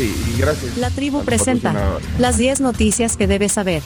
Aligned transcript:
Sí, 0.00 0.14
y 0.34 0.40
gracias. 0.40 0.78
La 0.78 0.88
tribu 0.88 1.22
presenta 1.24 1.74
las 2.18 2.38
10 2.38 2.62
noticias 2.62 3.18
que 3.18 3.26
debes 3.26 3.52
saber. 3.52 3.82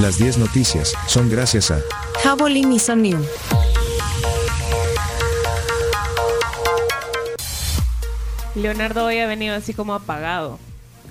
Las 0.00 0.16
10 0.16 0.38
noticias 0.38 0.94
son 1.06 1.28
gracias 1.28 1.70
a 1.70 1.80
Javelin 2.22 2.72
y 2.72 2.78
Somnium. 2.78 3.22
Leonardo 8.54 9.04
hoy 9.06 9.18
ha 9.18 9.26
venido 9.26 9.54
así 9.54 9.74
como 9.74 9.94
apagado. 9.94 10.58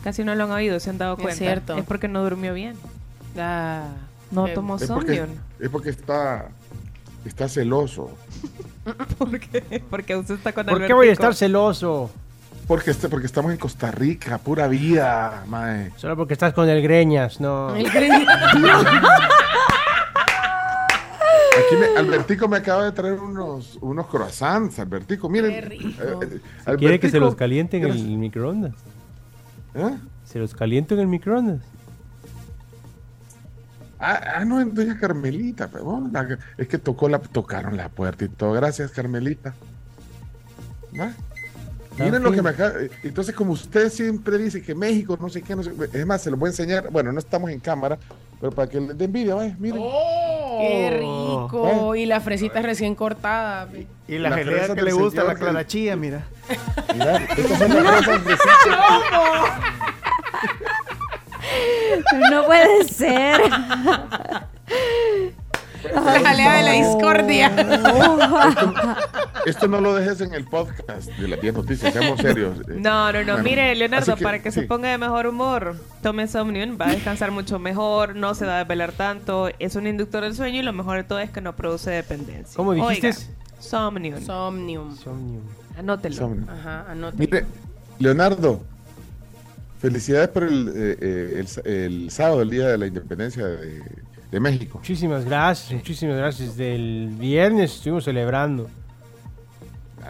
Casi 0.04 0.24
no 0.24 0.36
lo 0.36 0.46
han 0.46 0.52
oído, 0.52 0.80
se 0.80 0.90
han 0.90 0.98
dado 0.98 1.14
Es 1.16 1.22
cuenta. 1.22 1.38
cierto. 1.38 1.78
Es 1.78 1.86
porque 1.86 2.08
no 2.08 2.24
durmió 2.24 2.54
bien. 2.54 2.76
Ah, 3.38 3.88
No 4.32 4.48
eh, 4.48 4.54
tomó 4.54 4.78
Es 4.78 4.88
porque, 4.88 5.18
Somnium. 5.18 5.38
es 5.60 5.70
porque 5.70 5.90
está, 5.90 6.50
está 7.26 7.48
celoso. 7.48 8.12
¿Por 9.18 9.40
qué? 9.40 9.82
Porque 9.90 10.16
usted 10.16 10.36
está 10.36 10.54
con 10.54 10.66
¿Por 10.66 10.74
qué 10.74 10.76
Albertico. 10.86 10.98
voy 10.98 11.10
a 11.10 11.12
estar 11.12 11.36
celoso? 11.36 12.10
Porque, 12.68 12.92
este, 12.92 13.10
porque 13.10 13.26
estamos 13.26 13.52
en 13.52 13.58
Costa 13.58 13.92
Rica, 13.92 14.38
pura 14.38 14.68
vida, 14.68 15.44
mae. 15.48 15.92
Solo 15.98 16.16
porque 16.16 16.34
estás 16.34 16.54
con 16.54 16.70
el 16.70 16.82
Greñas, 16.82 17.40
no. 17.42 17.76
el 17.76 17.90
greñas. 17.90 18.26
Aquí 21.66 21.76
me- 21.80 21.98
Albertico 22.00 22.48
me 22.48 22.58
acaba 22.58 22.86
de 22.86 22.92
traer 22.94 23.20
unos, 23.20 23.78
unos 23.82 24.08
croissants, 24.08 24.80
Albertico. 24.80 25.30
Miren. 25.30 25.52
Qué 25.52 25.62
rico. 25.62 26.02
eh, 26.02 26.40
eh, 26.68 26.76
¿Quiere 26.78 27.00
que 27.00 27.10
se 27.10 27.20
los 27.20 27.36
caliente 27.36 27.78
en 27.78 27.84
el 27.86 28.18
microondas? 28.18 28.74
¿Eh? 29.76 29.96
¿Se 30.26 30.40
los 30.40 30.54
caliento 30.56 30.96
en 30.96 31.02
el 31.02 31.08
microondas? 31.08 31.62
Ah, 34.00 34.20
ah, 34.38 34.46
no, 34.46 34.60
es 34.60 34.74
doña 34.74 34.98
Carmelita. 34.98 35.68
pero, 35.72 35.84
bueno, 35.86 36.10
la- 36.12 36.38
es 36.58 36.68
que 36.68 36.78
tocó 36.78 37.08
la, 37.08 37.20
tocaron 37.20 37.78
la 37.78 37.90
puerta 37.90 38.26
y 38.26 38.30
todo. 38.30 38.52
Gracias, 38.54 38.92
Carmelita. 38.92 39.54
¿Va? 41.00 41.12
Miren 41.98 42.24
lo 42.24 42.32
que 42.32 42.42
me 42.42 42.50
acaba. 42.50 42.72
eh, 42.82 42.90
Entonces, 43.04 43.36
como 43.36 43.54
usted 43.54 43.90
siempre 43.92 44.38
dice 44.38 44.62
que 44.62 44.74
México, 44.76 45.18
no 45.20 45.30
sé 45.30 45.42
qué, 45.42 45.56
no 45.56 45.64
sé 45.64 45.72
Es 45.94 46.06
más, 46.06 46.22
se 46.22 46.32
lo 46.32 46.38
voy 46.38 46.48
a 46.48 46.52
enseñar. 46.52 46.90
Bueno, 46.90 47.12
no 47.12 47.20
estamos 47.20 47.50
en 47.52 47.60
cámara, 47.60 47.98
pero 48.42 48.52
para 48.52 48.70
que 48.70 48.80
les 48.82 48.98
dé 48.98 49.06
envidia, 49.06 49.36
vaya, 49.36 49.56
miren. 49.60 49.82
Qué 50.60 50.90
rico. 51.00 51.96
Y 51.96 52.06
la 52.06 52.20
fresita 52.22 52.62
recién 52.62 52.96
cortada. 52.96 53.68
pe. 53.68 53.88
Y 54.08 54.18
la, 54.18 54.30
La 54.30 54.38
gelea 54.38 54.74
que 54.74 54.82
le 54.82 54.92
gusta, 54.94 55.22
señor 55.22 55.34
la 55.34 55.40
clarachía, 55.40 55.96
mira. 55.96 56.24
Mira, 56.94 57.18
estas 57.38 57.58
son 57.60 57.84
las 57.84 58.06
fresas 58.06 58.26
de 58.66 58.72
No 62.32 62.46
puede 62.46 62.84
ser. 62.86 63.42
La 65.94 66.20
jalea 66.24 66.54
de 66.56 66.64
la 66.64 66.72
discordia. 66.72 67.52
Esto 69.46 69.68
no 69.68 69.82
lo 69.82 69.94
dejes 69.96 70.22
en 70.22 70.34
el 70.34 70.46
podcast 70.46 71.10
de 71.12 71.28
las 71.28 71.42
10 71.42 71.54
noticias, 71.54 71.94
seamos 71.94 72.20
serios. 72.20 72.58
No, 72.68 73.12
no, 73.12 73.24
no. 73.24 73.34
Bueno, 73.34 73.44
Mire, 73.44 73.76
Leonardo, 73.76 74.16
que, 74.16 74.24
para 74.24 74.42
que 74.42 74.52
sí. 74.52 74.62
se 74.62 74.68
ponga 74.68 74.90
de 74.90 74.98
mejor 74.98 75.28
humor, 75.28 75.76
tome 76.02 76.28
Somnium, 76.28 76.78
va 76.80 76.88
a 76.88 76.92
descansar 76.92 77.32
mucho 77.32 77.60
mejor, 77.60 78.16
no 78.16 78.36
se 78.36 78.46
va 78.46 78.56
a 78.56 78.60
desvelar 78.60 78.92
tanto, 78.94 79.50
es 79.60 79.76
un 79.76 79.88
inductor 79.88 80.24
del 80.24 80.36
sueño 80.36 80.60
y 80.60 80.64
lo 80.64 80.74
mejor 80.74 80.98
de 80.98 81.04
todo 81.04 81.20
es 81.20 81.30
que 81.30 81.42
no 81.42 81.56
produce 81.56 81.92
dependencia. 81.92 82.56
¿Cómo 82.56 82.74
dijiste? 82.74 83.08
Oiga, 83.08 83.20
Somnium. 83.60 84.22
Somnium. 84.22 84.98
Somnium. 84.98 85.44
Anótelo. 85.78 86.16
Somnium. 86.16 86.50
Ajá, 86.50 86.86
anote. 86.90 87.18
Mire, 87.18 87.46
Leonardo, 88.00 88.64
felicidades 89.80 90.30
por 90.30 90.44
el, 90.44 90.70
eh, 90.70 90.98
eh, 91.00 91.44
el, 91.66 91.72
el 91.72 92.12
sábado, 92.12 92.42
el 92.42 92.50
Día 92.50 92.68
de 92.70 92.78
la 92.78 92.88
Independencia 92.88 93.46
de, 93.46 93.82
de 94.32 94.40
México. 94.40 94.80
Muchísimas 94.80 95.26
gracias, 95.26 95.74
muchísimas 95.74 96.18
gracias. 96.18 96.58
Desde 96.58 96.76
el 96.76 97.10
viernes 97.20 97.76
estuvimos 97.76 98.04
celebrando. 98.04 98.70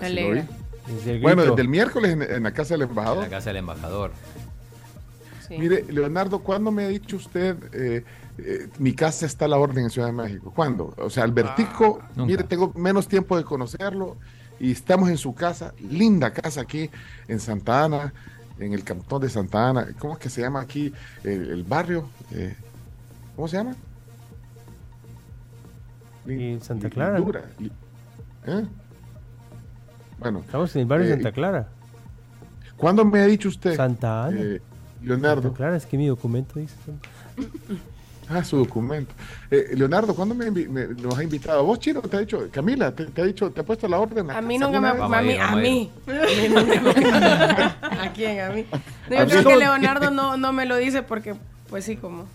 Alegra. 0.06 0.46
Desde 0.88 1.20
Bueno, 1.22 1.44
desde 1.44 1.62
el 1.62 1.68
miércoles 1.70 2.12
en, 2.12 2.22
en 2.24 2.44
la 2.44 2.52
casa 2.52 2.74
del 2.74 2.84
En 2.84 2.90
embajador. 2.90 3.24
la 3.24 3.30
casa 3.30 3.50
del 3.50 3.58
embajador. 3.58 4.12
Sí. 5.48 5.58
Mire, 5.58 5.86
Leonardo, 5.90 6.40
¿cuándo 6.40 6.72
me 6.72 6.84
ha 6.86 6.88
dicho 6.88 7.18
usted 7.18 7.58
eh, 7.74 8.04
eh, 8.38 8.68
mi 8.80 8.94
casa 8.94 9.26
está 9.26 9.46
a 9.46 9.48
la 9.50 9.58
orden 9.58 9.84
en 9.86 9.90
Ciudad 9.90 10.08
de 10.08 10.14
México? 10.14 10.52
¿Cuándo? 10.56 10.94
O 10.98 11.10
sea, 11.10 11.24
Albertico, 11.24 12.00
nunca. 12.16 12.32
mire, 12.32 12.44
tengo 12.44 12.72
menos 12.76 13.08
tiempo 13.08 13.38
de 13.38 13.44
conocerlo 13.44 14.18
y 14.60 14.72
estamos 14.72 15.10
en 15.10 15.18
su 15.18 15.34
casa, 15.36 15.74
linda 15.90 16.32
casa 16.32 16.62
aquí 16.62 16.90
en 17.28 17.40
Santa 17.40 17.84
Ana, 17.84 18.14
en 18.60 18.74
el 18.74 18.84
cantón 18.84 19.22
de 19.22 19.30
Santa 19.30 19.70
Ana. 19.70 19.88
¿Cómo 20.00 20.14
es 20.14 20.20
que 20.20 20.30
se 20.30 20.42
llama 20.42 20.62
aquí 20.62 20.94
el, 21.24 21.50
el 21.52 21.64
barrio? 21.64 22.08
Eh, 22.32 22.56
¿Cómo 23.36 23.48
se 23.48 23.58
llama? 23.58 23.76
Y 26.26 26.58
Santa 26.62 26.90
Clara, 26.90 27.20
¿Eh? 28.46 28.66
Bueno, 30.24 30.40
Estamos 30.40 30.76
en 30.76 30.82
el 30.82 30.88
barrio 30.88 31.06
Eh, 31.06 31.10
de 31.10 31.16
Santa 31.16 31.32
Clara. 31.32 31.68
¿cuándo 32.78 33.06
me 33.06 33.20
ha 33.20 33.26
dicho 33.26 33.50
usted, 33.50 33.76
Santa 33.76 34.26
Ana. 34.26 34.40
eh, 34.42 34.62
Leonardo? 35.04 35.42
Santa 35.44 35.58
Clara, 35.58 35.76
es 35.78 35.86
que 35.86 35.98
mi 35.98 36.08
documento 36.08 36.60
dice. 36.60 36.74
Ah, 38.30 38.42
su 38.44 38.58
documento. 38.58 39.14
Eh, 39.52 39.72
Leonardo, 39.76 40.16
¿cuándo 40.16 40.34
me, 40.34 40.50
nos 40.50 41.18
ha 41.18 41.24
invitado? 41.24 41.64
¿Vos, 41.66 41.78
Chino, 41.80 42.02
te 42.02 42.16
ha 42.16 42.20
dicho? 42.22 42.48
Camila, 42.52 42.92
te, 42.92 43.06
te 43.08 43.22
ha 43.22 43.26
dicho, 43.26 43.52
te 43.52 43.60
ha 43.62 43.64
puesto 43.66 43.86
la 43.88 44.00
orden? 44.00 44.32
A 44.32 44.42
mí 44.42 44.58
casa 44.58 44.66
nunca 44.72 44.82
me 44.82 44.88
ha 44.88 44.94
vez? 44.94 45.02
a 45.02 45.06
a 45.06 45.22
mí, 45.22 45.34
a 45.38 45.52
a 45.52 45.56
mí. 45.58 45.92
A 46.08 46.12
mí 46.12 46.56
¿A 48.00 48.14
quién? 48.14 48.40
A 48.40 48.50
mí. 48.52 48.66
No, 49.10 49.18
A 49.18 49.24
yo 49.26 49.28
creo 49.28 49.44
mí. 49.44 49.50
que 49.52 49.58
Leonardo 49.58 50.10
no, 50.10 50.38
no 50.38 50.54
me 50.54 50.66
lo 50.66 50.78
dice 50.78 51.04
porque, 51.04 51.36
pues 51.70 51.84
sí, 51.84 51.98
como. 51.98 52.26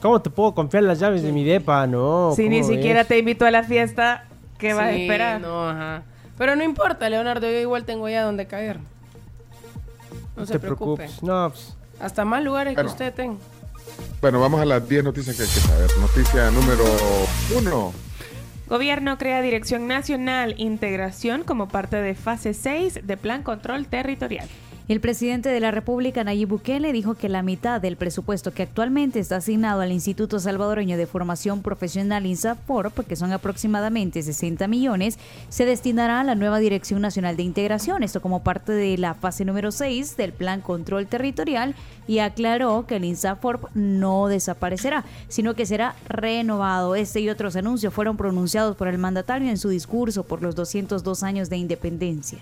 ¿Cómo 0.00 0.20
te 0.22 0.30
puedo 0.30 0.54
confiar 0.54 0.82
las 0.82 0.98
llaves 0.98 1.22
de 1.22 1.30
mi 1.32 1.44
depa? 1.44 1.86
No. 1.86 2.32
Si 2.34 2.48
ni 2.48 2.60
¿cómo 2.62 2.72
siquiera 2.72 3.00
ves? 3.00 3.08
te 3.08 3.18
invitó 3.18 3.44
a 3.44 3.50
la 3.50 3.64
fiesta, 3.64 4.24
¿qué 4.58 4.72
vas 4.72 4.84
a 4.84 4.92
esperar? 4.92 5.40
No, 5.42 5.68
ajá. 5.68 6.02
Pero 6.38 6.56
no 6.56 6.62
importa, 6.64 7.08
Leonardo, 7.08 7.46
yo 7.50 7.58
igual 7.58 7.84
tengo 7.84 8.08
ya 8.08 8.22
donde 8.22 8.46
caer. 8.46 8.78
No, 8.78 10.42
No 10.42 10.46
se 10.46 10.52
te 10.54 10.58
preocupe. 10.58 11.04
preocupes. 11.04 11.22
No, 11.22 11.52
Hasta 12.00 12.24
más 12.24 12.42
lugares 12.44 12.74
Bueno. 12.74 12.88
que 12.88 12.92
usted 12.92 13.14
tenga. 13.14 13.38
Bueno, 14.20 14.40
vamos 14.40 14.60
a 14.60 14.64
las 14.64 14.86
10 14.86 15.04
noticias 15.04 15.36
que 15.36 15.42
hay 15.42 15.48
que 15.48 15.60
saber. 15.60 15.90
Noticia 15.98 16.50
número 16.50 16.84
1. 17.56 17.92
Gobierno 18.68 19.16
crea 19.16 19.40
Dirección 19.42 19.86
Nacional 19.86 20.54
Integración 20.58 21.44
como 21.44 21.68
parte 21.68 21.96
de 21.96 22.14
fase 22.14 22.52
6 22.52 23.00
de 23.04 23.16
Plan 23.16 23.42
Control 23.42 23.86
Territorial. 23.86 24.48
El 24.88 25.00
presidente 25.00 25.48
de 25.48 25.58
la 25.58 25.72
República, 25.72 26.22
Nayib 26.22 26.46
Bukele, 26.48 26.92
dijo 26.92 27.14
que 27.14 27.28
la 27.28 27.42
mitad 27.42 27.80
del 27.80 27.96
presupuesto 27.96 28.54
que 28.54 28.62
actualmente 28.62 29.18
está 29.18 29.34
asignado 29.34 29.80
al 29.80 29.90
Instituto 29.90 30.38
Salvadoreño 30.38 30.96
de 30.96 31.08
Formación 31.08 31.60
Profesional 31.60 32.24
INSAFOR, 32.24 32.92
porque 32.92 33.16
son 33.16 33.32
aproximadamente 33.32 34.22
60 34.22 34.68
millones, 34.68 35.18
se 35.48 35.64
destinará 35.64 36.20
a 36.20 36.24
la 36.24 36.36
nueva 36.36 36.60
Dirección 36.60 37.02
Nacional 37.02 37.36
de 37.36 37.42
Integración, 37.42 38.04
esto 38.04 38.22
como 38.22 38.44
parte 38.44 38.70
de 38.70 38.96
la 38.96 39.14
fase 39.14 39.44
número 39.44 39.72
6 39.72 40.16
del 40.16 40.32
Plan 40.32 40.60
Control 40.60 41.08
Territorial, 41.08 41.74
y 42.06 42.20
aclaró 42.20 42.86
que 42.86 42.94
el 42.94 43.06
INSAFOR 43.06 43.70
no 43.74 44.28
desaparecerá, 44.28 45.04
sino 45.26 45.54
que 45.54 45.66
será 45.66 45.96
renovado. 46.08 46.94
Este 46.94 47.18
y 47.18 47.28
otros 47.28 47.56
anuncios 47.56 47.92
fueron 47.92 48.16
pronunciados 48.16 48.76
por 48.76 48.86
el 48.86 48.98
mandatario 48.98 49.50
en 49.50 49.58
su 49.58 49.68
discurso 49.68 50.22
por 50.22 50.42
los 50.42 50.54
202 50.54 51.24
años 51.24 51.50
de 51.50 51.56
independencia. 51.56 52.38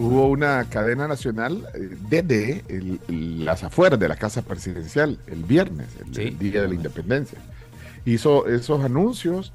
Hubo 0.00 0.28
una 0.28 0.64
cadena 0.70 1.06
nacional 1.06 1.66
eh, 1.74 1.96
desde 2.08 2.64
el- 2.68 3.44
las 3.44 3.62
afueras 3.64 3.98
de 4.00 4.08
la 4.08 4.16
Casa 4.16 4.42
Presidencial 4.42 5.18
el 5.26 5.44
viernes, 5.44 5.88
el, 6.04 6.14
Sí. 6.14 6.22
el 6.22 6.38
Día 6.38 6.62
de 6.62 6.68
la 6.68 6.74
Independencia. 6.74 7.38
Hizo 8.06 8.46
esos 8.46 8.82
anuncios 8.82 9.52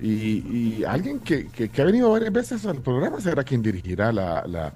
y, 0.00 0.78
y 0.78 0.84
alguien 0.86 1.18
que, 1.18 1.48
que- 1.48 1.68
que 1.68 1.82
ha 1.82 1.84
venido 1.84 2.10
varias 2.12 2.32
veces 2.32 2.64
al 2.66 2.76
programa 2.80 3.20
será 3.20 3.42
quien 3.42 3.60
dirigirá 3.62 4.12
la, 4.12 4.44
la- 4.46 4.72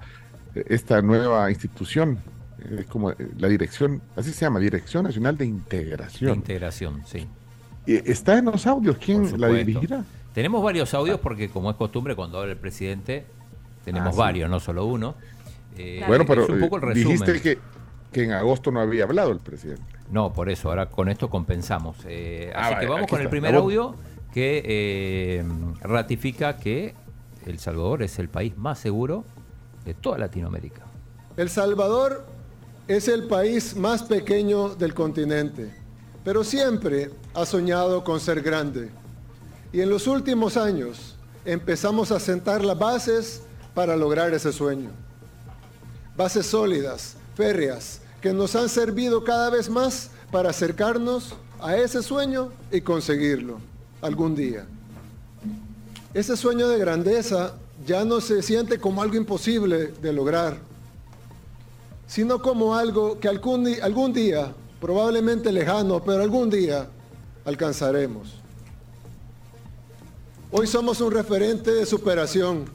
esta 0.53 1.01
nueva 1.01 1.49
institución. 1.49 2.19
Es 2.79 2.85
como 2.87 3.11
eh, 3.11 3.15
la 3.39 3.47
dirección, 3.47 4.01
así 4.15 4.31
se 4.31 4.41
llama, 4.45 4.59
Dirección 4.59 5.05
Nacional 5.05 5.37
de 5.37 5.45
De 5.45 5.49
Integración. 5.51 6.35
integración, 6.35 7.01
sí. 7.05 7.27
Y 7.85 7.95
Está 8.11 8.37
en 8.37 8.45
los 8.45 8.65
audios, 8.67 8.97
¿quién 8.97 9.39
la 9.39 9.47
dirigirá? 9.49 10.03
Tenemos 10.33 10.63
varios 10.63 10.93
audios 10.93 11.19
porque, 11.19 11.49
como 11.49 11.69
es 11.71 11.75
costumbre, 11.77 12.15
cuando 12.15 12.39
habla 12.39 12.53
el 12.53 12.57
presidente, 12.57 13.25
tenemos 13.83 14.09
Ah, 14.09 14.11
sí. 14.13 14.17
varios, 14.19 14.49
no 14.49 14.59
solo 14.59 14.85
uno. 14.85 15.15
Eh, 15.77 16.03
Bueno, 16.07 16.25
pero 16.25 16.43
es 16.43 16.49
un 16.49 16.59
poco 16.59 16.77
el 16.77 16.83
eh, 16.83 16.85
resumen. 16.87 17.17
dijiste 17.19 17.41
que, 17.41 17.59
que 18.11 18.23
en 18.23 18.31
agosto 18.31 18.71
no 18.71 18.79
había 18.79 19.03
hablado 19.05 19.31
el 19.31 19.39
presidente. 19.39 19.83
No, 20.11 20.31
por 20.33 20.49
eso, 20.49 20.69
ahora 20.69 20.87
con 20.89 21.09
esto 21.09 21.29
compensamos. 21.29 21.97
Eh, 22.05 22.51
Ah, 22.55 22.59
así 22.65 22.73
vale, 22.75 22.85
que 22.85 22.91
vamos 22.93 23.07
con 23.09 23.21
el 23.21 23.29
primer 23.29 23.55
audio 23.55 23.95
que 24.33 24.61
eh, 24.65 25.43
ratifica 25.81 26.57
que 26.57 26.93
El 27.45 27.59
Salvador 27.59 28.03
es 28.03 28.19
el 28.19 28.29
país 28.29 28.55
más 28.57 28.79
seguro 28.79 29.25
de 29.85 29.93
toda 29.93 30.17
Latinoamérica. 30.17 30.81
El 31.37 31.49
Salvador 31.49 32.25
es 32.87 33.07
el 33.07 33.23
país 33.27 33.75
más 33.75 34.03
pequeño 34.03 34.75
del 34.75 34.93
continente, 34.93 35.73
pero 36.23 36.43
siempre 36.43 37.09
ha 37.33 37.45
soñado 37.45 38.03
con 38.03 38.19
ser 38.19 38.41
grande. 38.41 38.89
Y 39.71 39.81
en 39.81 39.89
los 39.89 40.05
últimos 40.07 40.55
años 40.57 41.17
empezamos 41.45 42.11
a 42.11 42.19
sentar 42.19 42.63
las 42.63 42.77
bases 42.77 43.43
para 43.73 43.95
lograr 43.95 44.33
ese 44.33 44.51
sueño. 44.51 44.89
Bases 46.15 46.45
sólidas, 46.45 47.15
férreas, 47.35 48.01
que 48.21 48.33
nos 48.33 48.55
han 48.55 48.69
servido 48.69 49.23
cada 49.23 49.49
vez 49.49 49.69
más 49.69 50.09
para 50.31 50.51
acercarnos 50.51 51.35
a 51.59 51.75
ese 51.77 52.01
sueño 52.03 52.51
y 52.71 52.81
conseguirlo 52.81 53.59
algún 54.01 54.35
día. 54.35 54.65
Ese 56.13 56.37
sueño 56.37 56.67
de 56.67 56.77
grandeza 56.77 57.55
ya 57.85 58.05
no 58.05 58.21
se 58.21 58.41
siente 58.41 58.79
como 58.79 59.01
algo 59.01 59.15
imposible 59.15 59.87
de 60.01 60.13
lograr, 60.13 60.57
sino 62.07 62.41
como 62.41 62.75
algo 62.75 63.19
que 63.19 63.27
algún, 63.27 63.67
algún 63.81 64.13
día, 64.13 64.53
probablemente 64.79 65.51
lejano, 65.51 66.03
pero 66.03 66.21
algún 66.21 66.49
día 66.49 66.87
alcanzaremos. 67.45 68.35
Hoy 70.51 70.67
somos 70.67 71.01
un 71.01 71.11
referente 71.11 71.71
de 71.71 71.85
superación. 71.85 72.65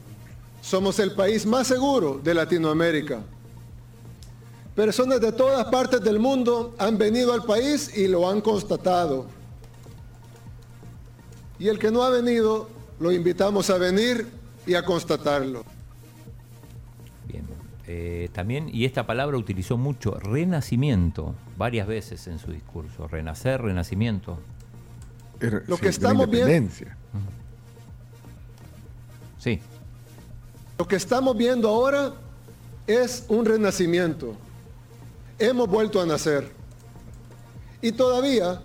Somos 0.61 0.99
el 0.99 1.11
país 1.13 1.45
más 1.45 1.67
seguro 1.67 2.19
de 2.23 2.33
Latinoamérica. 2.33 3.21
Personas 4.75 5.19
de 5.19 5.31
todas 5.31 5.65
partes 5.67 6.01
del 6.01 6.19
mundo 6.19 6.75
han 6.77 6.97
venido 6.97 7.33
al 7.33 7.43
país 7.43 7.95
y 7.97 8.07
lo 8.07 8.29
han 8.29 8.41
constatado. 8.41 9.25
Y 11.57 11.67
el 11.67 11.77
que 11.79 11.91
no 11.91 12.03
ha 12.03 12.09
venido, 12.09 12.69
lo 12.99 13.11
invitamos 13.11 13.69
a 13.69 13.77
venir 13.77 14.27
y 14.65 14.75
a 14.75 14.85
constatarlo. 14.85 15.63
Bien. 17.27 17.45
Eh, 17.87 18.29
también, 18.31 18.69
y 18.71 18.85
esta 18.85 19.05
palabra 19.05 19.37
utilizó 19.37 19.77
mucho, 19.77 20.11
renacimiento, 20.19 21.35
varias 21.57 21.87
veces 21.87 22.27
en 22.27 22.39
su 22.39 22.51
discurso. 22.51 23.07
Renacer, 23.07 23.61
renacimiento. 23.61 24.37
Er- 25.41 25.63
Lo 25.67 25.75
sí, 25.77 25.81
que 25.81 25.87
estamos 25.89 26.29
viendo-. 26.29 26.69
Sí, 29.39 29.59
Lo 30.79 30.87
que 30.87 30.95
estamos 30.95 31.35
viendo 31.35 31.67
ahora 31.67 32.13
es 32.87 33.25
un 33.27 33.43
renacimiento. 33.43 34.33
Hemos 35.37 35.67
vuelto 35.67 35.99
a 35.99 36.05
nacer. 36.05 36.49
Y 37.81 37.91
todavía, 37.91 38.61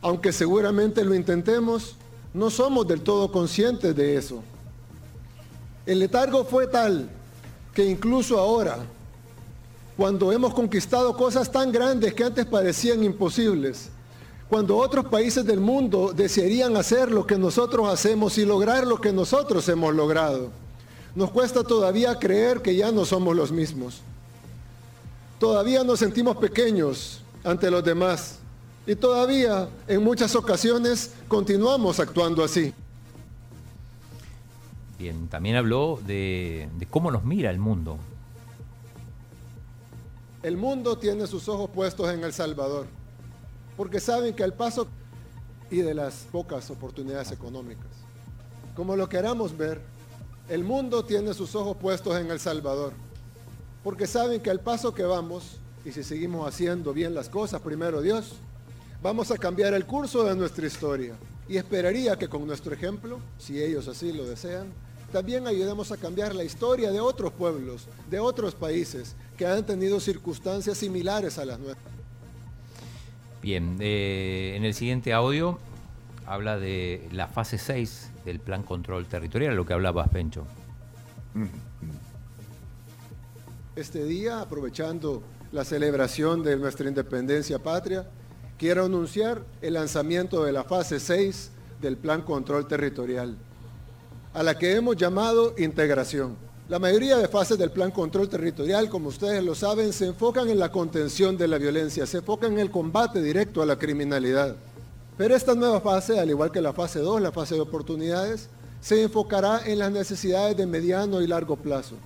aunque 0.00 0.32
seguramente 0.32 1.04
lo 1.04 1.14
intentemos, 1.14 1.96
no 2.32 2.48
somos 2.48 2.88
del 2.88 3.02
todo 3.02 3.30
conscientes 3.30 3.94
de 3.94 4.16
eso. 4.16 4.42
El 5.84 5.98
letargo 5.98 6.46
fue 6.46 6.66
tal 6.66 7.10
que 7.74 7.84
incluso 7.84 8.38
ahora, 8.38 8.78
cuando 9.98 10.32
hemos 10.32 10.54
conquistado 10.54 11.14
cosas 11.14 11.52
tan 11.52 11.70
grandes 11.70 12.14
que 12.14 12.24
antes 12.24 12.46
parecían 12.46 13.04
imposibles, 13.04 13.90
cuando 14.48 14.78
otros 14.78 15.04
países 15.04 15.44
del 15.44 15.60
mundo 15.60 16.14
desearían 16.16 16.74
hacer 16.78 17.12
lo 17.12 17.26
que 17.26 17.36
nosotros 17.36 17.86
hacemos 17.86 18.38
y 18.38 18.46
lograr 18.46 18.86
lo 18.86 18.98
que 18.98 19.12
nosotros 19.12 19.68
hemos 19.68 19.94
logrado, 19.94 20.50
nos 21.14 21.30
cuesta 21.30 21.64
todavía 21.64 22.18
creer 22.18 22.62
que 22.62 22.74
ya 22.76 22.92
no 22.92 23.04
somos 23.04 23.34
los 23.36 23.50
mismos. 23.52 24.00
Todavía 25.38 25.82
nos 25.84 25.98
sentimos 25.98 26.36
pequeños 26.36 27.22
ante 27.42 27.70
los 27.70 27.82
demás 27.82 28.38
y 28.86 28.94
todavía 28.94 29.68
en 29.88 30.02
muchas 30.02 30.34
ocasiones 30.36 31.12
continuamos 31.28 32.00
actuando 32.00 32.44
así. 32.44 32.72
bien. 34.98 35.28
También 35.28 35.56
habló 35.56 35.98
de, 36.06 36.68
de 36.78 36.86
cómo 36.86 37.10
nos 37.10 37.24
mira 37.24 37.50
el 37.50 37.58
mundo. 37.58 37.98
El 40.42 40.56
mundo 40.56 40.96
tiene 40.98 41.26
sus 41.26 41.48
ojos 41.48 41.70
puestos 41.70 42.10
en 42.12 42.24
El 42.24 42.32
Salvador, 42.32 42.86
porque 43.76 44.00
saben 44.00 44.34
que 44.34 44.42
al 44.42 44.54
paso 44.54 44.86
y 45.70 45.78
de 45.78 45.94
las 45.94 46.26
pocas 46.32 46.70
oportunidades 46.70 47.30
económicas, 47.30 47.90
como 48.74 48.96
lo 48.96 49.08
queramos 49.08 49.56
ver, 49.56 49.82
el 50.50 50.64
mundo 50.64 51.04
tiene 51.04 51.32
sus 51.32 51.54
ojos 51.54 51.76
puestos 51.76 52.18
en 52.18 52.28
El 52.28 52.40
Salvador, 52.40 52.92
porque 53.84 54.08
saben 54.08 54.40
que 54.40 54.50
al 54.50 54.58
paso 54.58 54.92
que 54.92 55.04
vamos, 55.04 55.58
y 55.84 55.92
si 55.92 56.02
seguimos 56.02 56.46
haciendo 56.46 56.92
bien 56.92 57.14
las 57.14 57.28
cosas, 57.28 57.62
primero 57.62 58.02
Dios, 58.02 58.32
vamos 59.00 59.30
a 59.30 59.38
cambiar 59.38 59.74
el 59.74 59.86
curso 59.86 60.24
de 60.24 60.34
nuestra 60.34 60.66
historia. 60.66 61.14
Y 61.48 61.56
esperaría 61.56 62.18
que 62.18 62.28
con 62.28 62.44
nuestro 62.48 62.74
ejemplo, 62.74 63.20
si 63.38 63.62
ellos 63.62 63.86
así 63.86 64.12
lo 64.12 64.24
desean, 64.24 64.66
también 65.12 65.46
ayudemos 65.46 65.92
a 65.92 65.96
cambiar 65.96 66.34
la 66.34 66.42
historia 66.42 66.90
de 66.90 66.98
otros 66.98 67.32
pueblos, 67.32 67.86
de 68.10 68.18
otros 68.18 68.56
países 68.56 69.14
que 69.38 69.46
han 69.46 69.64
tenido 69.64 70.00
circunstancias 70.00 70.78
similares 70.78 71.38
a 71.38 71.44
las 71.44 71.60
nuestras. 71.60 71.94
Bien, 73.40 73.76
eh, 73.78 74.54
en 74.56 74.64
el 74.64 74.74
siguiente 74.74 75.12
audio 75.12 75.60
habla 76.30 76.60
de 76.60 77.08
la 77.10 77.26
fase 77.26 77.58
6 77.58 78.10
del 78.24 78.38
plan 78.38 78.62
control 78.62 79.06
territorial, 79.06 79.56
lo 79.56 79.66
que 79.66 79.72
hablabas, 79.72 80.08
Pencho. 80.10 80.46
Este 83.74 84.04
día, 84.04 84.40
aprovechando 84.40 85.24
la 85.50 85.64
celebración 85.64 86.44
de 86.44 86.56
nuestra 86.56 86.88
independencia 86.88 87.58
patria, 87.58 88.08
quiero 88.56 88.84
anunciar 88.84 89.42
el 89.60 89.74
lanzamiento 89.74 90.44
de 90.44 90.52
la 90.52 90.62
fase 90.62 91.00
6 91.00 91.50
del 91.80 91.96
Plan 91.96 92.22
Control 92.22 92.68
Territorial, 92.68 93.36
a 94.32 94.44
la 94.44 94.56
que 94.56 94.76
hemos 94.76 94.96
llamado 94.96 95.56
integración. 95.58 96.36
La 96.68 96.78
mayoría 96.78 97.16
de 97.18 97.26
fases 97.26 97.58
del 97.58 97.72
Plan 97.72 97.90
Control 97.90 98.28
Territorial, 98.28 98.88
como 98.88 99.08
ustedes 99.08 99.42
lo 99.42 99.56
saben, 99.56 99.92
se 99.92 100.06
enfocan 100.06 100.48
en 100.48 100.60
la 100.60 100.70
contención 100.70 101.36
de 101.36 101.48
la 101.48 101.58
violencia, 101.58 102.06
se 102.06 102.18
enfocan 102.18 102.52
en 102.52 102.60
el 102.60 102.70
combate 102.70 103.20
directo 103.20 103.62
a 103.62 103.66
la 103.66 103.76
criminalidad. 103.76 104.54
Pero 105.20 105.36
esta 105.36 105.54
nueva 105.54 105.82
fase, 105.82 106.18
al 106.18 106.30
igual 106.30 106.50
que 106.50 106.62
la 106.62 106.72
fase 106.72 106.98
2, 106.98 107.20
la 107.20 107.30
fase 107.30 107.54
de 107.54 107.60
oportunidades, 107.60 108.48
se 108.80 109.02
enfocará 109.02 109.60
en 109.66 109.78
las 109.78 109.92
necesidades 109.92 110.56
de 110.56 110.64
mediano 110.64 111.20
y 111.20 111.26
largo 111.26 111.56
plazo. 111.56 111.96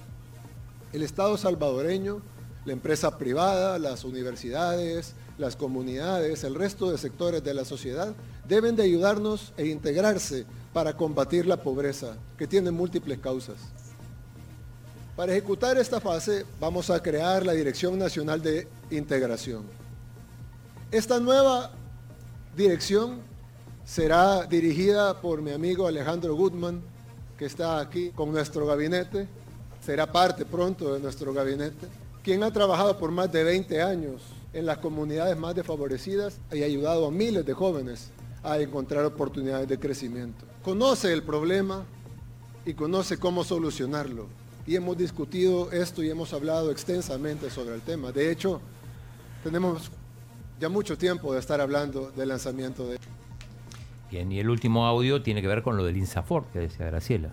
El 0.93 1.05
Estado 1.05 1.37
salvadoreño, 1.37 2.23
la 2.65 2.73
empresa 2.73 3.17
privada, 3.17 3.79
las 3.79 4.03
universidades, 4.03 5.13
las 5.39 5.55
comunidades, 5.55 6.43
el 6.43 6.57
resto 6.57 6.91
de 6.91 6.99
sectores 6.99 7.45
de 7.45 7.55
la 7.55 7.65
sociedad 7.65 8.13
deben 8.49 8.75
de 8.75 8.83
ayudarnos 8.83 9.53
e 9.57 9.69
integrarse 9.69 10.45
para 10.73 10.97
combatir 10.97 11.47
la 11.47 11.63
pobreza, 11.63 12.17
que 12.37 12.49
tiene 12.49 12.73
múltiples 12.73 13.21
causas. 13.21 13.59
Para 15.15 15.31
ejecutar 15.31 15.79
esta 15.79 16.01
fase 16.01 16.45
vamos 16.59 16.91
a 16.91 17.01
crear 17.01 17.47
la 17.47 17.53
Dirección 17.53 17.97
Nacional 17.97 18.43
de 18.43 18.67
Integración. 18.91 19.63
Esta 20.91 21.21
nueva 21.21 21.71
dirección 22.57 23.21
será 23.85 24.47
dirigida 24.47 25.21
por 25.21 25.43
mi 25.43 25.51
amigo 25.51 25.87
Alejandro 25.87 26.35
Goodman, 26.35 26.83
que 27.37 27.47
está 27.47 27.81
aquí 27.81 28.11
con 28.11 28.33
nuestro 28.33 28.67
gabinete, 28.67 29.29
será 29.85 30.11
parte 30.11 30.45
pronto 30.45 30.95
de 30.95 31.01
nuestro 31.01 31.33
gabinete, 31.33 31.87
quien 32.23 32.43
ha 32.43 32.53
trabajado 32.53 32.99
por 32.99 33.11
más 33.11 33.31
de 33.31 33.45
20 33.45 33.83
años 33.83 34.23
en 34.53 34.67
las 34.67 34.79
comunidades 34.79 35.37
más 35.37 35.55
desfavorecidas 35.55 36.39
y 36.53 36.63
ha 36.63 36.67
ayudado 36.67 37.07
a 37.07 37.11
miles 37.11 37.45
de 37.45 37.53
jóvenes 37.53 38.11
a 38.43 38.59
encontrar 38.59 39.05
oportunidades 39.05 39.69
de 39.69 39.79
crecimiento. 39.79 40.45
Conoce 40.63 41.13
el 41.13 41.23
problema 41.23 41.85
y 42.65 42.75
conoce 42.75 43.19
cómo 43.19 43.45
solucionarlo. 43.45 44.27
Y 44.67 44.77
hemos 44.77 44.97
discutido 44.97 45.71
esto 45.73 46.03
y 46.03 46.09
hemos 46.09 46.33
hablado 46.33 46.71
extensamente 46.71 47.51
sobre 47.51 47.75
el 47.75 47.83
tema. 47.83 48.13
De 48.13 48.31
hecho, 48.31 48.61
tenemos 49.43 49.91
ya 50.61 50.69
mucho 50.69 50.97
tiempo 50.99 51.33
de 51.33 51.41
estar 51.41 51.61
hablando 51.61 52.11
del 52.13 52.29
lanzamiento 52.29 52.87
de... 52.87 52.99
Bien, 54.11 54.31
y 54.31 54.39
el 54.39 54.49
último 54.49 54.87
audio 54.87 55.23
tiene 55.23 55.43
que 55.43 55.49
ver 55.49 55.63
con 55.63 55.77
lo 55.77 55.85
del 55.85 55.97
INSAFOR, 55.97 56.45
que 56.53 56.61
decía 56.61 56.87
Graciela. 56.87 57.31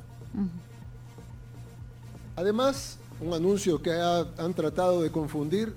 Además, 2.35 2.97
un 3.19 3.33
anuncio 3.33 3.81
que 3.81 3.91
ha- 3.91 4.25
han 4.37 4.53
tratado 4.53 5.01
de 5.01 5.11
confundir, 5.11 5.73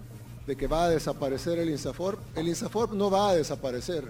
de 0.47 0.57
que 0.57 0.67
va 0.67 0.85
a 0.85 0.91
desaparecer 0.91 1.59
el 1.59 1.71
INSAFOR. 1.71 2.19
El 2.37 2.49
INSAFOR 2.49 2.93
no 2.95 3.11
va 3.11 3.31
a 3.31 3.35
desaparecer, 3.35 4.05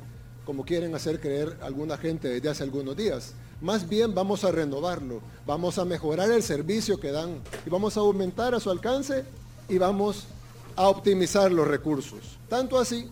como 0.45 0.65
quieren 0.65 0.95
hacer 0.95 1.21
creer 1.21 1.57
alguna 1.63 1.97
gente 1.97 2.29
desde 2.29 2.49
hace 2.49 2.63
algunos 2.63 2.97
días. 2.97 3.35
Más 3.61 3.89
bien 3.89 4.15
vamos 4.15 4.45
a 4.45 4.51
renovarlo, 4.53 5.21
vamos 5.47 5.79
a 5.79 5.85
mejorar 5.85 6.31
el 6.31 6.43
servicio 6.43 7.01
que 7.01 7.13
dan 7.13 7.39
y 7.67 7.71
vamos 7.71 7.97
a 7.97 8.01
aumentar 8.01 8.55
a 8.55 8.61
su 8.61 8.71
alcance 8.71 9.25
y 9.69 9.79
vamos 9.79 10.27
a 10.77 10.89
optimizar 10.89 11.51
los 11.51 11.67
recursos. 11.67 12.37
Tanto 12.49 12.79
así 12.79 13.09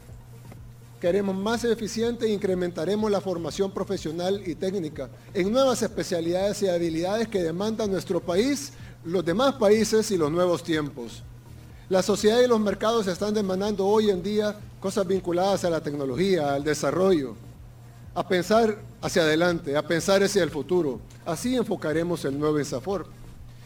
queremos 1.02 1.34
más 1.34 1.64
eficiente 1.64 2.26
e 2.26 2.32
incrementaremos 2.32 3.10
la 3.10 3.20
formación 3.20 3.72
profesional 3.72 4.40
y 4.46 4.54
técnica 4.54 5.10
en 5.34 5.50
nuevas 5.50 5.82
especialidades 5.82 6.62
y 6.62 6.68
habilidades 6.68 7.26
que 7.26 7.42
demanda 7.42 7.88
nuestro 7.88 8.20
país, 8.20 8.72
los 9.04 9.24
demás 9.24 9.56
países 9.56 10.12
y 10.12 10.16
los 10.16 10.30
nuevos 10.30 10.62
tiempos. 10.62 11.24
La 11.88 12.04
sociedad 12.04 12.40
y 12.40 12.46
los 12.46 12.60
mercados 12.60 13.08
están 13.08 13.34
demandando 13.34 13.84
hoy 13.84 14.10
en 14.10 14.22
día 14.22 14.54
cosas 14.78 15.04
vinculadas 15.04 15.64
a 15.64 15.70
la 15.70 15.80
tecnología, 15.80 16.54
al 16.54 16.62
desarrollo, 16.62 17.34
a 18.14 18.28
pensar 18.28 18.78
hacia 19.00 19.22
adelante, 19.22 19.76
a 19.76 19.82
pensar 19.82 20.22
hacia 20.22 20.44
el 20.44 20.50
futuro. 20.50 21.00
Así 21.26 21.56
enfocaremos 21.56 22.24
el 22.26 22.38
nuevo 22.38 22.60
INSAFOR. 22.60 23.06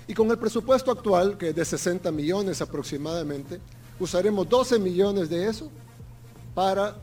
Y 0.08 0.14
con 0.14 0.30
el 0.30 0.38
presupuesto 0.38 0.90
actual, 0.90 1.36
que 1.36 1.50
es 1.50 1.54
de 1.54 1.66
60 1.66 2.10
millones 2.12 2.62
aproximadamente, 2.62 3.60
usaremos 4.00 4.48
12 4.48 4.78
millones 4.78 5.28
de 5.28 5.48
eso 5.48 5.68
para 6.54 6.96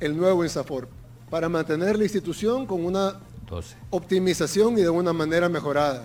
el 0.00 0.16
nuevo 0.16 0.44
INSAFOR, 0.44 0.88
para 1.30 1.48
mantener 1.48 1.98
la 1.98 2.04
institución 2.04 2.66
con 2.66 2.84
una 2.84 3.16
12. 3.48 3.76
optimización 3.90 4.78
y 4.78 4.82
de 4.82 4.90
una 4.90 5.12
manera 5.12 5.48
mejorada. 5.48 6.04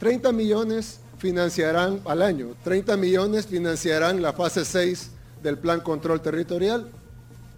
30 0.00 0.32
millones 0.32 1.00
financiarán 1.18 2.00
al 2.04 2.22
año, 2.22 2.54
30 2.64 2.96
millones 2.96 3.46
financiarán 3.46 4.20
la 4.20 4.32
fase 4.32 4.64
6 4.64 5.10
del 5.42 5.58
Plan 5.58 5.80
Control 5.80 6.20
Territorial, 6.20 6.88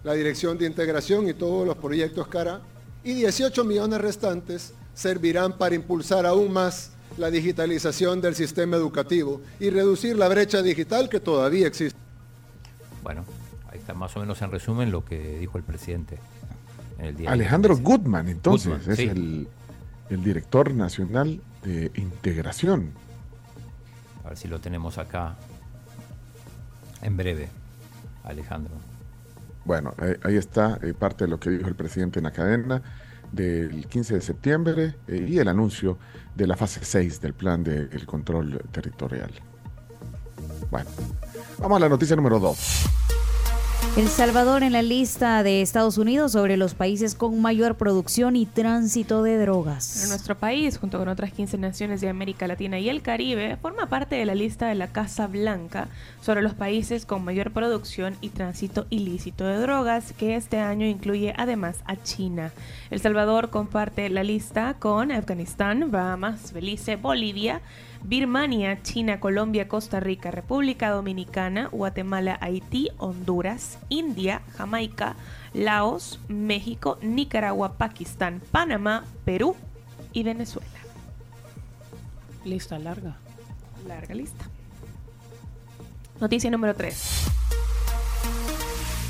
la 0.03 0.13
Dirección 0.13 0.57
de 0.57 0.65
Integración 0.65 1.27
y 1.27 1.33
todos 1.33 1.67
los 1.67 1.77
proyectos 1.77 2.27
CARA, 2.27 2.61
y 3.03 3.13
18 3.13 3.63
millones 3.63 3.99
restantes 4.01 4.73
servirán 4.93 5.57
para 5.57 5.75
impulsar 5.75 6.25
aún 6.25 6.51
más 6.51 6.91
la 7.17 7.29
digitalización 7.29 8.21
del 8.21 8.35
sistema 8.35 8.77
educativo 8.77 9.41
y 9.59 9.69
reducir 9.69 10.17
la 10.17 10.27
brecha 10.27 10.61
digital 10.61 11.09
que 11.09 11.19
todavía 11.19 11.67
existe. 11.67 11.97
Bueno, 13.01 13.25
ahí 13.71 13.79
está 13.79 13.93
más 13.93 14.15
o 14.15 14.19
menos 14.19 14.41
en 14.41 14.51
resumen 14.51 14.91
lo 14.91 15.05
que 15.05 15.39
dijo 15.39 15.57
el 15.57 15.63
presidente 15.63 16.17
en 16.97 17.05
el 17.05 17.15
día. 17.15 17.31
Alejandro 17.31 17.77
Goodman, 17.77 18.27
entonces, 18.27 18.71
Goodman, 18.71 18.91
es 18.91 18.97
sí. 18.97 19.03
el, 19.03 19.47
el 20.09 20.23
director 20.23 20.73
nacional 20.73 21.41
de 21.63 21.91
integración. 21.95 22.91
A 24.23 24.29
ver 24.29 24.37
si 24.37 24.47
lo 24.47 24.59
tenemos 24.59 24.97
acá 24.97 25.35
en 27.01 27.17
breve, 27.17 27.49
Alejandro. 28.23 28.75
Bueno, 29.65 29.93
ahí 30.23 30.35
está 30.35 30.79
eh, 30.81 30.93
parte 30.93 31.25
de 31.25 31.29
lo 31.29 31.39
que 31.39 31.51
dijo 31.51 31.67
el 31.67 31.75
presidente 31.75 32.19
en 32.19 32.23
la 32.23 32.31
cadena 32.31 32.81
del 33.31 33.85
15 33.85 34.15
de 34.15 34.21
septiembre 34.21 34.95
eh, 35.07 35.25
y 35.27 35.37
el 35.37 35.47
anuncio 35.47 35.99
de 36.35 36.47
la 36.47 36.55
fase 36.55 36.79
6 36.83 37.21
del 37.21 37.33
plan 37.33 37.63
del 37.63 38.05
control 38.05 38.61
territorial. 38.71 39.31
Bueno, 40.71 40.89
vamos 41.59 41.77
a 41.77 41.79
la 41.79 41.89
noticia 41.89 42.15
número 42.15 42.39
2. 42.39 42.98
El 43.97 44.07
Salvador 44.07 44.63
en 44.63 44.71
la 44.71 44.81
lista 44.81 45.43
de 45.43 45.61
Estados 45.61 45.97
Unidos 45.97 46.31
sobre 46.31 46.57
los 46.57 46.73
países 46.73 47.15
con 47.15 47.41
mayor 47.41 47.75
producción 47.75 48.35
y 48.35 48.45
tránsito 48.45 49.23
de 49.23 49.37
drogas. 49.37 50.05
Nuestro 50.07 50.37
país, 50.37 50.77
junto 50.77 50.99
con 50.99 51.09
otras 51.09 51.33
15 51.33 51.57
naciones 51.57 51.99
de 51.99 52.07
América 52.07 52.47
Latina 52.47 52.79
y 52.79 52.87
el 52.87 53.01
Caribe, 53.01 53.57
forma 53.57 53.87
parte 53.87 54.15
de 54.15 54.25
la 54.25 54.35
lista 54.35 54.67
de 54.67 54.75
la 54.75 54.87
Casa 54.87 55.27
Blanca 55.27 55.89
sobre 56.21 56.41
los 56.41 56.53
países 56.53 57.05
con 57.05 57.25
mayor 57.25 57.51
producción 57.51 58.15
y 58.21 58.29
tránsito 58.29 58.85
ilícito 58.89 59.43
de 59.45 59.57
drogas, 59.57 60.13
que 60.13 60.35
este 60.35 60.59
año 60.59 60.85
incluye 60.85 61.33
además 61.35 61.79
a 61.85 61.97
China. 61.97 62.53
El 62.91 63.01
Salvador 63.01 63.49
comparte 63.49 64.07
la 64.09 64.23
lista 64.23 64.75
con 64.79 65.11
Afganistán, 65.11 65.91
Bahamas, 65.91 66.53
Belice, 66.53 66.95
Bolivia, 66.95 67.61
Birmania, 68.03 68.81
China, 68.81 69.19
Colombia, 69.19 69.67
Costa 69.67 69.99
Rica, 69.99 70.31
República 70.31 70.89
Dominicana, 70.89 71.67
Guatemala, 71.67 72.37
Haití, 72.41 72.89
Honduras, 72.97 73.77
India, 73.89 74.41
Jamaica, 74.55 75.15
Laos, 75.53 76.19
México, 76.27 76.97
Nicaragua, 77.01 77.73
Pakistán, 77.77 78.41
Panamá, 78.51 79.05
Perú 79.25 79.55
y 80.13 80.23
Venezuela. 80.23 80.67
Lista 82.45 82.79
larga. 82.79 83.17
Larga 83.87 84.15
lista. 84.15 84.45
Noticia 86.19 86.49
número 86.49 86.73
3. 86.75 87.25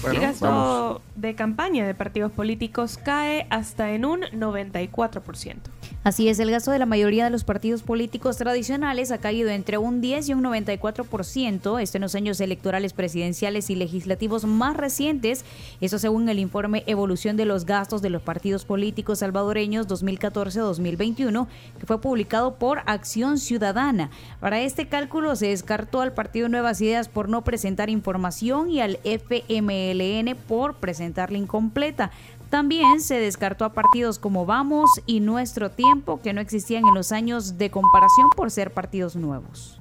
Bueno, 0.01 0.15
el 0.15 0.21
gasto 0.21 0.45
vamos. 0.45 1.01
de 1.15 1.35
campaña 1.35 1.85
de 1.85 1.93
partidos 1.93 2.31
políticos 2.31 2.97
cae 2.97 3.47
hasta 3.49 3.91
en 3.91 4.05
un 4.05 4.21
94%. 4.21 5.78
Así 6.01 6.29
es, 6.29 6.39
el 6.39 6.49
gasto 6.49 6.71
de 6.71 6.79
la 6.79 6.85
mayoría 6.85 7.25
de 7.25 7.29
los 7.29 7.43
partidos 7.43 7.83
políticos 7.83 8.37
tradicionales 8.37 9.11
ha 9.11 9.17
caído 9.17 9.49
entre 9.49 9.77
un 9.77 9.99
10 9.99 10.29
y 10.29 10.33
un 10.33 10.41
94%, 10.45 11.81
esto 11.81 11.97
en 11.97 12.01
los 12.01 12.15
años 12.15 12.39
electorales 12.39 12.93
presidenciales 12.93 13.69
y 13.69 13.75
legislativos 13.75 14.45
más 14.45 14.77
recientes, 14.77 15.43
eso 15.81 15.99
según 15.99 16.29
el 16.29 16.39
informe 16.39 16.85
Evolución 16.87 17.35
de 17.35 17.43
los 17.43 17.65
gastos 17.65 18.01
de 18.01 18.09
los 18.09 18.21
partidos 18.21 18.63
políticos 18.63 19.19
salvadoreños 19.19 19.89
2014-2021, 19.89 21.47
que 21.77 21.85
fue 21.85 21.99
publicado 21.99 22.55
por 22.55 22.79
Acción 22.85 23.37
Ciudadana. 23.37 24.09
Para 24.39 24.61
este 24.61 24.87
cálculo 24.87 25.35
se 25.35 25.47
descartó 25.47 25.99
al 25.99 26.13
Partido 26.13 26.47
Nuevas 26.47 26.79
Ideas 26.79 27.09
por 27.09 27.27
no 27.27 27.43
presentar 27.43 27.89
información 27.89 28.71
y 28.71 28.79
al 28.79 28.99
FMLN 29.03 30.37
por 30.47 30.75
presentarla 30.75 31.37
incompleta. 31.37 32.11
También 32.49 32.99
se 32.99 33.19
descartó 33.19 33.63
a 33.63 33.73
partidos 33.73 34.17
como 34.17 34.45
Vamos 34.45 34.89
y 35.05 35.19
Nuestro 35.19 35.69
Tiempo, 35.69 36.19
que 36.21 36.33
no 36.33 36.41
existían 36.41 36.87
en 36.87 36.95
los 36.95 37.11
años 37.11 37.57
de 37.57 37.69
comparación 37.69 38.29
por 38.35 38.49
ser 38.49 38.73
partidos 38.73 39.15
nuevos. 39.15 39.79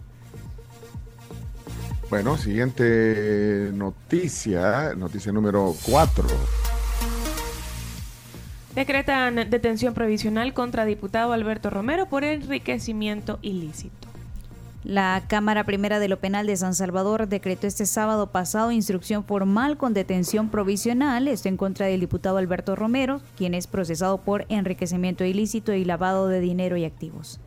Bueno, 2.10 2.36
siguiente 2.38 3.70
noticia, 3.74 4.94
noticia 4.94 5.30
número 5.32 5.74
4. 5.90 6.26
Decretan 8.74 9.50
detención 9.50 9.92
provisional 9.92 10.54
contra 10.54 10.84
diputado 10.84 11.32
Alberto 11.32 11.68
Romero 11.68 12.06
por 12.06 12.24
enriquecimiento 12.24 13.38
ilícito. 13.42 14.07
La 14.88 15.22
Cámara 15.28 15.64
Primera 15.64 15.98
de 15.98 16.08
lo 16.08 16.18
Penal 16.18 16.46
de 16.46 16.56
San 16.56 16.74
Salvador 16.74 17.28
decretó 17.28 17.66
este 17.66 17.84
sábado 17.84 18.28
pasado 18.28 18.72
instrucción 18.72 19.22
formal 19.22 19.76
con 19.76 19.92
detención 19.92 20.48
provisional, 20.48 21.28
esto 21.28 21.50
en 21.50 21.58
contra 21.58 21.84
del 21.84 22.00
diputado 22.00 22.38
Alberto 22.38 22.74
Romero, 22.74 23.20
quien 23.36 23.52
es 23.52 23.66
procesado 23.66 24.16
por 24.16 24.46
enriquecimiento 24.48 25.26
ilícito 25.26 25.74
y 25.74 25.84
lavado 25.84 26.26
de 26.28 26.40
dinero 26.40 26.78
y 26.78 26.86
activos. 26.86 27.38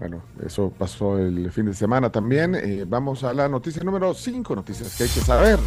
Bueno, 0.00 0.22
eso 0.46 0.72
pasó 0.78 1.18
el 1.18 1.52
fin 1.52 1.66
de 1.66 1.74
semana 1.74 2.10
también. 2.10 2.54
Eh, 2.54 2.86
vamos 2.88 3.22
a 3.22 3.34
la 3.34 3.50
noticia 3.50 3.84
número 3.84 4.14
5, 4.14 4.56
noticias 4.56 4.96
que 4.96 5.02
hay 5.02 5.10
que 5.10 5.20
saber. 5.20 5.58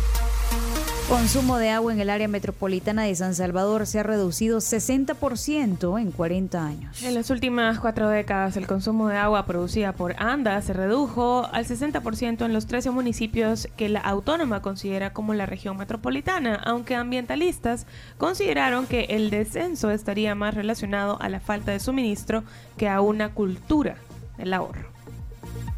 Consumo 1.10 1.60
de 1.60 1.70
agua 1.70 1.94
en 1.94 2.02
el 2.02 2.10
área 2.10 2.28
metropolitana 2.28 3.04
de 3.04 3.14
San 3.14 3.36
Salvador 3.36 3.86
se 3.86 4.00
ha 4.00 4.04
reducido 4.04 4.58
60% 4.58 6.02
en 6.02 6.12
40 6.12 6.66
años. 6.66 7.04
En 7.04 7.14
las 7.14 7.30
últimas 7.30 7.78
cuatro 7.80 8.10
décadas, 8.10 8.58
el 8.58 8.66
consumo 8.66 9.08
de 9.08 9.16
agua 9.16 9.46
producida 9.46 9.94
por 9.94 10.16
ANDA 10.18 10.60
se 10.64 10.74
redujo 10.74 11.48
al 11.54 11.64
60% 11.64 12.44
en 12.44 12.54
los 12.54 12.66
13 12.66 12.90
municipios 12.90 13.68
que 13.78 13.88
la 13.88 14.00
autónoma 14.00 14.64
considera 14.64 15.14
como 15.14 15.36
la 15.36 15.46
región 15.46 15.78
metropolitana, 15.78 16.56
aunque 16.56 16.96
ambientalistas 16.96 17.86
consideraron 18.18 18.88
que 18.88 19.02
el 19.10 19.30
descenso 19.30 19.92
estaría 19.92 20.34
más 20.34 20.56
relacionado 20.56 21.22
a 21.22 21.30
la 21.30 21.40
falta 21.40 21.72
de 21.72 21.80
suministro 21.80 22.44
que 22.78 22.90
a 22.90 23.02
una 23.02 23.30
cultura 23.30 23.98
del 24.40 24.54
ahorro. 24.54 24.96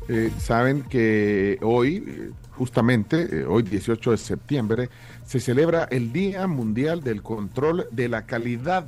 Eh, 0.09 0.31
saben 0.39 0.83
que 0.83 1.59
hoy, 1.61 2.03
eh, 2.07 2.31
justamente, 2.51 3.41
eh, 3.41 3.45
hoy 3.45 3.63
18 3.63 4.11
de 4.11 4.17
septiembre, 4.17 4.89
se 5.27 5.39
celebra 5.39 5.83
el 5.91 6.11
Día 6.11 6.47
Mundial 6.47 7.03
del 7.03 7.21
Control 7.21 7.85
de 7.91 8.07
la 8.09 8.25
Calidad 8.25 8.85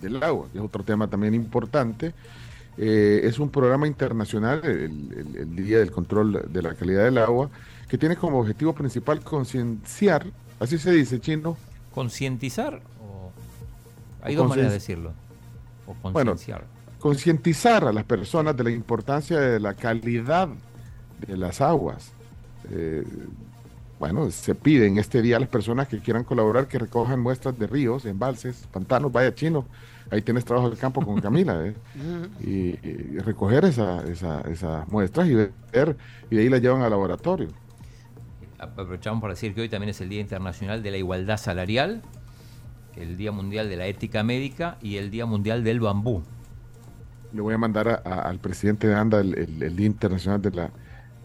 del 0.00 0.22
Agua, 0.22 0.48
que 0.50 0.58
es 0.58 0.64
otro 0.64 0.82
tema 0.82 1.06
también 1.06 1.34
importante. 1.34 2.14
Eh, 2.78 3.20
es 3.24 3.38
un 3.38 3.50
programa 3.50 3.86
internacional, 3.86 4.60
el, 4.64 4.72
el- 5.16 5.36
el 5.36 5.56
Día 5.56 5.78
del 5.78 5.90
Control 5.92 6.46
de 6.52 6.62
la 6.62 6.74
Calidad 6.74 7.04
del 7.04 7.18
Agua, 7.18 7.50
que 7.88 7.96
tiene 7.98 8.16
como 8.16 8.40
objetivo 8.40 8.72
principal 8.74 9.20
concienciar, 9.22 10.26
así 10.60 10.78
se 10.78 10.90
dice, 10.92 11.20
chino, 11.20 11.56
¿Concientizar? 11.94 12.80
O... 13.00 13.30
Hay 14.22 14.34
O 14.34 14.40
dos 14.40 14.48
maneras 14.48 14.70
de 14.72 14.78
decirlo. 14.78 15.12
O 15.86 15.94
Bueno, 16.10 16.32
concienciar. 16.32 16.64
concientizar 16.98 17.84
a 17.84 17.92
las 17.92 18.04
personas 18.04 18.56
de 18.56 18.64
la 18.64 18.70
importancia 18.70 19.38
de 19.38 19.60
la 19.60 19.74
calidad 19.74 20.48
de 21.26 21.36
las 21.38 21.60
aguas. 21.62 22.12
Eh, 22.70 23.04
bueno, 23.98 24.30
se 24.30 24.54
pide 24.54 24.86
en 24.86 24.98
este 24.98 25.22
día 25.22 25.36
a 25.36 25.40
las 25.40 25.48
personas 25.48 25.88
que 25.88 25.98
quieran 26.00 26.24
colaborar 26.24 26.68
que 26.68 26.78
recojan 26.78 27.20
muestras 27.20 27.58
de 27.58 27.66
ríos, 27.66 28.04
embalses, 28.04 28.68
pantanos, 28.70 29.10
vaya 29.10 29.34
chino, 29.34 29.66
ahí 30.10 30.20
tienes 30.22 30.44
trabajo 30.44 30.68
de 30.70 30.76
campo 30.76 31.00
con 31.04 31.20
Camila, 31.20 31.66
¿eh? 31.66 31.74
y, 32.40 32.86
y 32.86 33.18
recoger 33.20 33.64
esa, 33.64 34.02
esa- 34.06 34.42
esas 34.42 34.86
muestras 34.88 35.26
y 35.28 35.34
ver, 35.34 35.96
y 36.30 36.36
de 36.36 36.42
ahí 36.42 36.48
las 36.48 36.60
llevan 36.60 36.82
al 36.82 36.90
laboratorio. 36.90 37.48
Aprovechamos 38.58 39.20
para 39.20 39.34
decir 39.34 39.54
que 39.54 39.62
hoy 39.62 39.68
también 39.68 39.90
es 39.90 40.00
el 40.00 40.08
Día 40.08 40.20
Internacional 40.20 40.82
de 40.82 40.90
la 40.90 40.96
Igualdad 40.98 41.36
Salarial, 41.36 42.02
el 42.96 43.16
Día 43.16 43.32
Mundial 43.32 43.68
de 43.68 43.76
la 43.76 43.86
Ética 43.86 44.22
Médica 44.22 44.78
y 44.82 44.96
el 44.96 45.10
Día 45.10 45.26
Mundial 45.26 45.62
del 45.64 45.80
Bambú. 45.80 46.22
Le 47.32 47.40
voy 47.42 47.54
a 47.54 47.58
mandar 47.58 47.88
a- 47.88 48.02
a- 48.04 48.22
al 48.28 48.38
presidente 48.38 48.86
de 48.88 48.94
ANDA 48.94 49.20
el, 49.20 49.36
el- 49.36 49.62
el 49.62 49.76
Día 49.76 49.86
Internacional 49.86 50.40
de 50.40 50.50
la... 50.50 50.70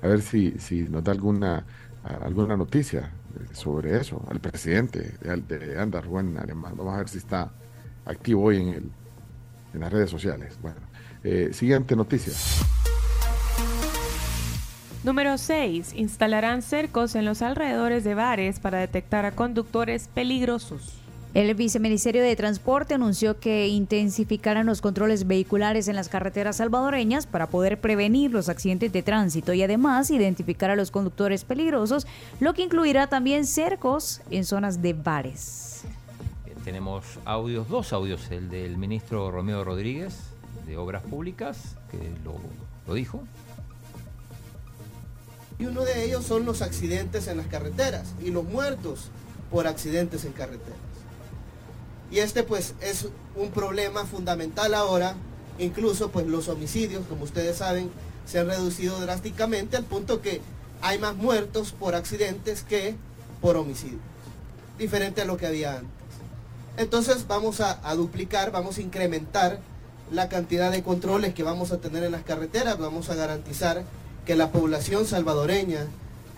A 0.04 0.08
ver 0.08 0.22
si, 0.22 0.52
si 0.58 0.82
nos 0.90 1.04
da 1.04 1.12
alguna, 1.12 1.64
alguna 2.04 2.58
noticia 2.58 3.12
eh, 3.36 3.54
sobre 3.56 3.98
eso, 3.98 4.24
al 4.30 4.40
presidente 4.40 5.18
de, 5.22 5.32
Al- 5.32 5.48
de 5.48 5.80
ANDA, 5.80 6.02
Rubén 6.02 6.38
Alemán. 6.38 6.74
Vamos 6.76 6.94
a 6.96 6.98
ver 6.98 7.10
si 7.10 7.18
está 7.20 7.52
activo 8.06 8.44
hoy 8.44 8.58
en, 8.62 8.68
el, 8.70 8.92
en 9.74 9.80
las 9.80 9.92
redes 9.92 10.10
sociales. 10.10 10.58
Bueno, 10.62 10.78
eh, 11.24 11.50
siguiente 11.54 11.96
noticia. 11.96 12.34
Número 15.04 15.38
6. 15.38 15.94
Instalarán 15.96 16.62
cercos 16.62 17.16
en 17.16 17.26
los 17.26 17.42
alrededores 17.42 18.04
de 18.04 18.14
bares 18.14 18.60
para 18.60 18.78
detectar 18.80 19.26
a 19.26 19.32
conductores 19.32 20.08
peligrosos. 20.08 21.01
El 21.34 21.56
viceministerio 21.56 22.22
de 22.22 22.36
Transporte 22.36 22.94
anunció 22.94 23.40
que 23.40 23.70
intensificarán 23.70 24.66
los 24.66 24.82
controles 24.82 25.28
vehiculares 25.28 25.88
en 25.88 25.96
las 25.96 26.10
carreteras 26.10 26.58
salvadoreñas 26.58 27.26
para 27.26 27.48
poder 27.48 27.80
prevenir 27.80 28.32
los 28.32 28.50
accidentes 28.50 28.92
de 28.92 29.02
tránsito 29.02 29.54
y 29.54 29.64
además 29.64 30.12
identificar 30.12 30.72
a 30.72 30.76
los 30.76 30.92
conductores 30.92 31.46
peligrosos, 31.46 32.06
lo 32.42 32.54
que 32.54 32.64
incluirá 32.64 33.08
también 33.08 33.46
cercos 33.46 34.20
en 34.30 34.44
zonas 34.44 34.82
de 34.82 34.92
bares. 34.92 35.84
Eh, 36.48 36.54
Tenemos 36.66 37.06
audios, 37.24 37.70
dos 37.70 37.94
audios, 37.94 38.30
el 38.30 38.50
del 38.50 38.76
ministro 38.78 39.32
Romeo 39.32 39.64
Rodríguez 39.64 40.14
de 40.68 40.76
Obras 40.76 41.04
Públicas, 41.04 41.78
que 41.90 42.12
lo, 42.26 42.36
lo 42.86 42.94
dijo, 42.94 43.24
Y 45.60 45.66
uno 45.66 45.86
de 45.86 46.04
ellos 46.04 46.26
son 46.26 46.44
los 46.44 46.62
accidentes 46.62 47.30
en 47.30 47.38
las 47.38 47.48
carreteras 47.48 48.16
y 48.22 48.32
los 48.32 48.44
muertos 48.44 49.12
por 49.50 49.66
accidentes 49.66 50.26
en 50.26 50.34
carreteras. 50.34 50.91
Y 52.12 52.20
este 52.20 52.44
pues 52.44 52.76
es 52.82 53.08
un 53.36 53.52
problema 53.52 54.06
fundamental 54.06 54.74
ahora 54.74 55.16
Incluso 55.62 56.10
pues 56.10 56.26
los 56.26 56.48
homicidios, 56.48 57.06
como 57.08 57.24
ustedes 57.24 57.58
saben, 57.58 57.92
se 58.26 58.40
han 58.40 58.48
reducido 58.48 59.00
drásticamente 59.00 59.78
al 59.78 59.84
punto 59.84 60.22
que 60.22 60.42
hay 60.82 60.98
más 60.98 61.16
muertos 61.16 61.72
por 61.72 61.94
accidentes 61.94 62.64
que 62.64 62.96
por 63.42 63.58
homicidios. 63.58 64.02
Diferente 64.80 65.22
a 65.22 65.26
lo 65.26 65.38
que 65.38 65.46
había 65.46 65.74
antes. 65.78 65.92
Entonces 66.78 67.28
vamos 67.28 67.60
a, 67.62 67.76
duplicar, 67.94 68.52
vamos 68.52 68.80
a 68.80 68.82
incrementar 68.82 69.60
la 70.12 70.30
cantidad 70.30 70.72
de 70.72 70.82
controles 70.82 71.36
que 71.36 71.44
vamos 71.44 71.72
a 71.72 71.78
tener 71.78 72.04
en 72.04 72.12
las 72.12 72.24
carreteras, 72.24 72.80
vamos 72.80 73.10
a 73.10 73.16
garantizar 73.16 73.84
que 74.26 74.36
la 74.36 74.52
población 74.52 75.06
salvadoreña 75.06 75.86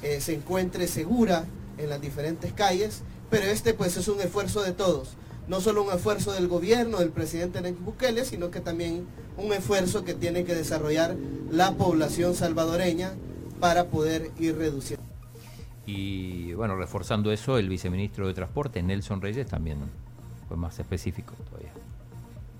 eh, 0.01 0.19
se 0.19 0.33
encuentre 0.33 0.87
segura 0.87 1.45
en 1.77 1.89
las 1.89 2.01
diferentes 2.01 2.51
calles, 2.51 3.01
pero 3.29 3.45
este 3.45 3.73
pues 3.73 3.95
es 3.95 4.07
un 4.09 4.19
esfuerzo 4.19 4.63
de 4.63 4.73
todos, 4.73 5.09
no 5.47 5.61
solo 5.61 5.83
un 5.83 5.91
esfuerzo 5.91 6.31
del 6.31 6.47
gobierno, 6.47 6.99
del 6.99 7.09
presidente 7.09 7.61
Nayib 7.61 7.79
Bukele, 7.79 8.25
sino 8.25 8.51
que 8.51 8.61
también 8.61 9.05
un 9.37 9.53
esfuerzo 9.53 10.03
que 10.03 10.13
tiene 10.13 10.43
que 10.45 10.55
desarrollar 10.55 11.15
la 11.51 11.73
población 11.73 12.35
salvadoreña 12.35 13.13
para 13.59 13.85
poder 13.85 14.31
ir 14.39 14.57
reduciendo. 14.57 15.03
Y 15.85 16.53
bueno, 16.53 16.75
reforzando 16.75 17.31
eso, 17.31 17.57
el 17.57 17.67
viceministro 17.67 18.27
de 18.27 18.33
Transporte, 18.33 18.81
Nelson 18.81 19.21
Reyes, 19.21 19.47
también 19.47 19.79
fue 20.47 20.55
más 20.55 20.79
específico 20.79 21.33
todavía. 21.49 21.71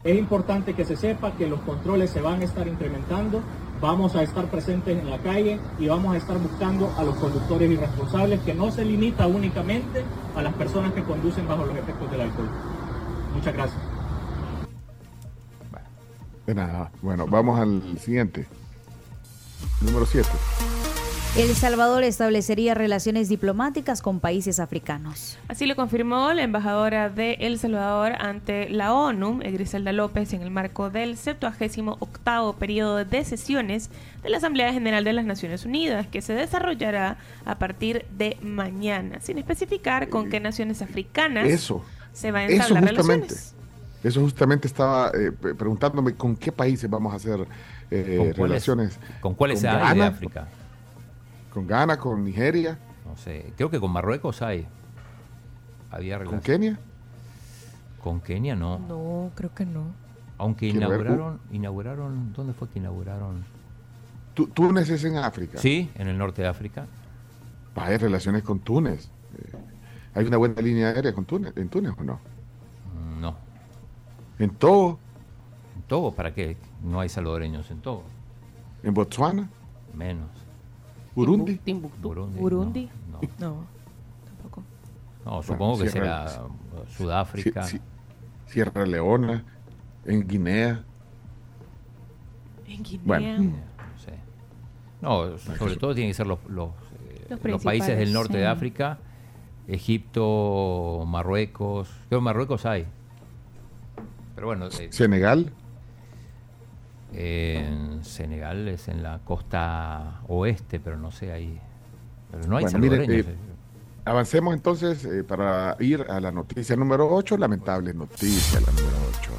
Es 0.03 0.19
importante 0.19 0.73
que 0.73 0.83
se 0.83 0.97
sepa 0.97 1.31
que 1.37 1.47
los 1.47 1.61
controles 1.61 2.09
se 2.09 2.19
van 2.19 2.41
a 2.41 2.43
estar 2.43 2.67
incrementando, 2.67 3.41
vamos 3.79 4.15
a 4.15 4.23
estar 4.23 4.45
presentes 4.47 4.97
en 4.97 5.09
la 5.09 5.17
calle 5.19 5.59
y 5.79 5.87
vamos 5.87 6.13
a 6.13 6.17
estar 6.17 6.37
buscando 6.37 6.93
a 6.97 7.03
los 7.03 7.15
conductores 7.15 7.71
irresponsables, 7.71 8.41
que 8.41 8.53
no 8.53 8.69
se 8.69 8.83
limita 8.83 9.27
únicamente 9.27 10.03
a 10.35 10.41
las 10.41 10.53
personas 10.55 10.91
que 10.91 11.03
conducen 11.03 11.47
bajo 11.47 11.65
los 11.65 11.77
efectos 11.77 12.11
del 12.11 12.21
alcohol. 12.21 12.49
Muchas 13.33 13.53
gracias. 13.53 13.81
De 16.45 16.53
nada. 16.53 16.91
Bueno, 17.01 17.25
vamos 17.27 17.59
al 17.59 17.97
siguiente. 17.99 18.45
Número 19.81 20.05
7. 20.05 20.27
El 21.35 21.55
Salvador 21.55 22.03
establecería 22.03 22.75
relaciones 22.75 23.27
diplomáticas 23.27 24.03
con 24.03 24.19
países 24.19 24.59
africanos. 24.59 25.39
Así 25.47 25.65
lo 25.65 25.75
confirmó 25.75 26.31
la 26.31 26.43
embajadora 26.43 27.09
de 27.09 27.37
El 27.39 27.57
Salvador 27.57 28.13
ante 28.19 28.69
la 28.69 28.93
ONU, 28.93 29.39
Griselda 29.39 29.91
López, 29.93 30.31
en 30.33 30.43
el 30.43 30.51
marco 30.51 30.91
del 30.91 31.17
78 31.17 32.55
periodo 32.59 33.03
de 33.03 33.25
sesiones 33.25 33.89
de 34.21 34.29
la 34.29 34.37
Asamblea 34.37 34.71
General 34.73 35.03
de 35.03 35.13
las 35.13 35.25
Naciones 35.25 35.65
Unidas, 35.65 36.05
que 36.05 36.21
se 36.21 36.33
desarrollará 36.33 37.17
a 37.45 37.57
partir 37.57 38.05
de 38.15 38.37
mañana, 38.43 39.19
sin 39.19 39.39
especificar 39.39 40.09
con 40.09 40.29
qué 40.29 40.39
naciones 40.39 40.83
africanas 40.83 41.47
Eso. 41.47 41.83
Se 42.13 42.31
va 42.31 42.39
a 42.39 42.43
Eso 42.45 42.53
entablar 42.75 42.95
justamente. 42.95 43.27
relaciones. 43.27 43.55
Eso 44.03 44.21
justamente 44.21 44.67
estaba 44.67 45.09
eh, 45.13 45.31
pre- 45.31 45.55
preguntándome 45.55 46.13
con 46.15 46.35
qué 46.35 46.51
países 46.51 46.89
vamos 46.89 47.13
a 47.13 47.15
hacer 47.17 47.45
eh, 47.91 48.15
¿Con 48.17 48.25
cuáles- 48.33 48.37
relaciones. 48.37 48.99
¿Con 49.21 49.33
cuáles 49.33 49.61
Con 49.61 49.69
hay 49.69 49.97
de 49.97 50.03
África? 50.05 50.47
Con 51.53 51.67
Ghana, 51.67 51.97
con 51.97 52.23
Nigeria, 52.23 52.77
No 53.05 53.15
sé, 53.17 53.53
creo 53.55 53.69
que 53.69 53.79
con 53.79 53.91
Marruecos 53.91 54.41
hay. 54.41 54.65
Había 55.91 56.21
con. 56.23 56.39
Kenia. 56.41 56.79
Con 58.03 58.19
Kenia 58.21 58.55
no. 58.55 58.79
No, 58.79 59.31
creo 59.35 59.53
que 59.53 59.65
no. 59.65 59.83
Aunque 60.37 60.65
ver, 60.67 60.75
inauguraron, 60.77 61.39
inauguraron, 61.51 62.33
¿dónde 62.33 62.53
fue 62.53 62.67
que 62.69 62.79
inauguraron? 62.79 63.45
Tú- 64.33 64.47
Túnez 64.47 64.89
es 64.89 65.03
en 65.05 65.17
África. 65.17 65.59
Sí, 65.59 65.89
en 65.95 66.07
el 66.07 66.17
norte 66.17 66.41
de 66.41 66.47
África. 66.47 66.87
Hay 67.75 67.97
relaciones 67.97 68.41
con 68.43 68.59
Túnez. 68.59 69.09
Eh, 69.37 69.51
¿Hay 70.15 70.25
una 70.25 70.37
buena 70.37 70.61
línea 70.61 70.89
aérea 70.89 71.13
con 71.13 71.25
Túnez, 71.25 71.53
en 71.57 71.69
Túnez 71.69 71.93
o 71.97 72.03
no? 72.03 72.19
No. 73.19 73.35
En 74.39 74.49
Togo, 74.51 74.99
¿En 75.75 75.81
Togo 75.83 76.13
para 76.13 76.33
qué? 76.33 76.55
No 76.83 76.99
hay 76.99 77.09
salvadoreños 77.09 77.69
en 77.71 77.79
Togo. 77.81 78.03
en 78.83 78.93
Botswana, 78.93 79.49
Menos. 79.95 80.29
Burundi. 81.15 81.55
Timbuktu. 81.57 81.99
Burundi. 82.01 82.39
Burundi. 82.39 82.89
No, 83.11 83.19
No, 83.39 83.65
tampoco. 84.25 84.63
no, 85.25 85.43
supongo 85.43 85.77
que 85.79 85.89
Sierra- 85.89 86.27
será 86.27 86.43
uh, 86.45 86.87
Sudáfrica. 86.89 87.61
Sie- 87.63 87.77
Sie- 87.79 87.81
Sierra 88.47 88.85
Leona, 88.85 89.43
en 90.05 90.27
Guinea. 90.27 90.83
En 92.67 92.83
Guinea. 92.83 93.03
Bueno. 93.05 93.43
No 93.43 93.99
sé. 93.99 94.13
No, 95.01 95.37
sobre 95.37 95.75
todo 95.77 95.93
tienen 95.93 96.09
que 96.11 96.15
ser 96.15 96.27
los, 96.27 96.39
los, 96.47 96.69
eh, 97.09 97.27
Los 97.29 97.43
los 97.43 97.63
países 97.63 97.97
del 97.97 98.11
norte 98.13 98.33
sí. 98.33 98.39
de 98.39 98.47
África, 98.47 98.97
Egipto, 99.67 101.05
Marruecos. 101.07 101.89
Creo 102.09 102.19
que 102.19 102.23
Marruecos 102.23 102.65
hay. 102.65 102.85
Pero 104.35 104.47
bueno, 104.47 104.67
eh, 104.67 104.87
Senegal, 104.91 105.51
en 107.13 108.03
Senegal 108.03 108.67
es 108.67 108.87
en 108.87 109.03
la 109.03 109.19
costa 109.19 110.21
oeste, 110.27 110.79
pero 110.79 110.97
no 110.97 111.11
sé 111.11 111.31
ahí. 111.31 111.59
Pero 112.31 112.47
no 112.47 112.57
hay 112.57 112.63
Bueno, 112.63 112.79
mire, 112.79 113.03
eh, 113.05 113.19
eh. 113.19 113.35
Avancemos 114.05 114.53
entonces 114.53 115.05
eh, 115.05 115.23
para 115.23 115.77
ir 115.79 116.05
a 116.09 116.19
la 116.19 116.31
noticia 116.31 116.75
número 116.75 117.07
8, 117.13 117.37
lamentable 117.37 117.93
noticia, 117.93 118.59
la 118.59 118.67
número 118.67 118.97
8. 119.19 119.31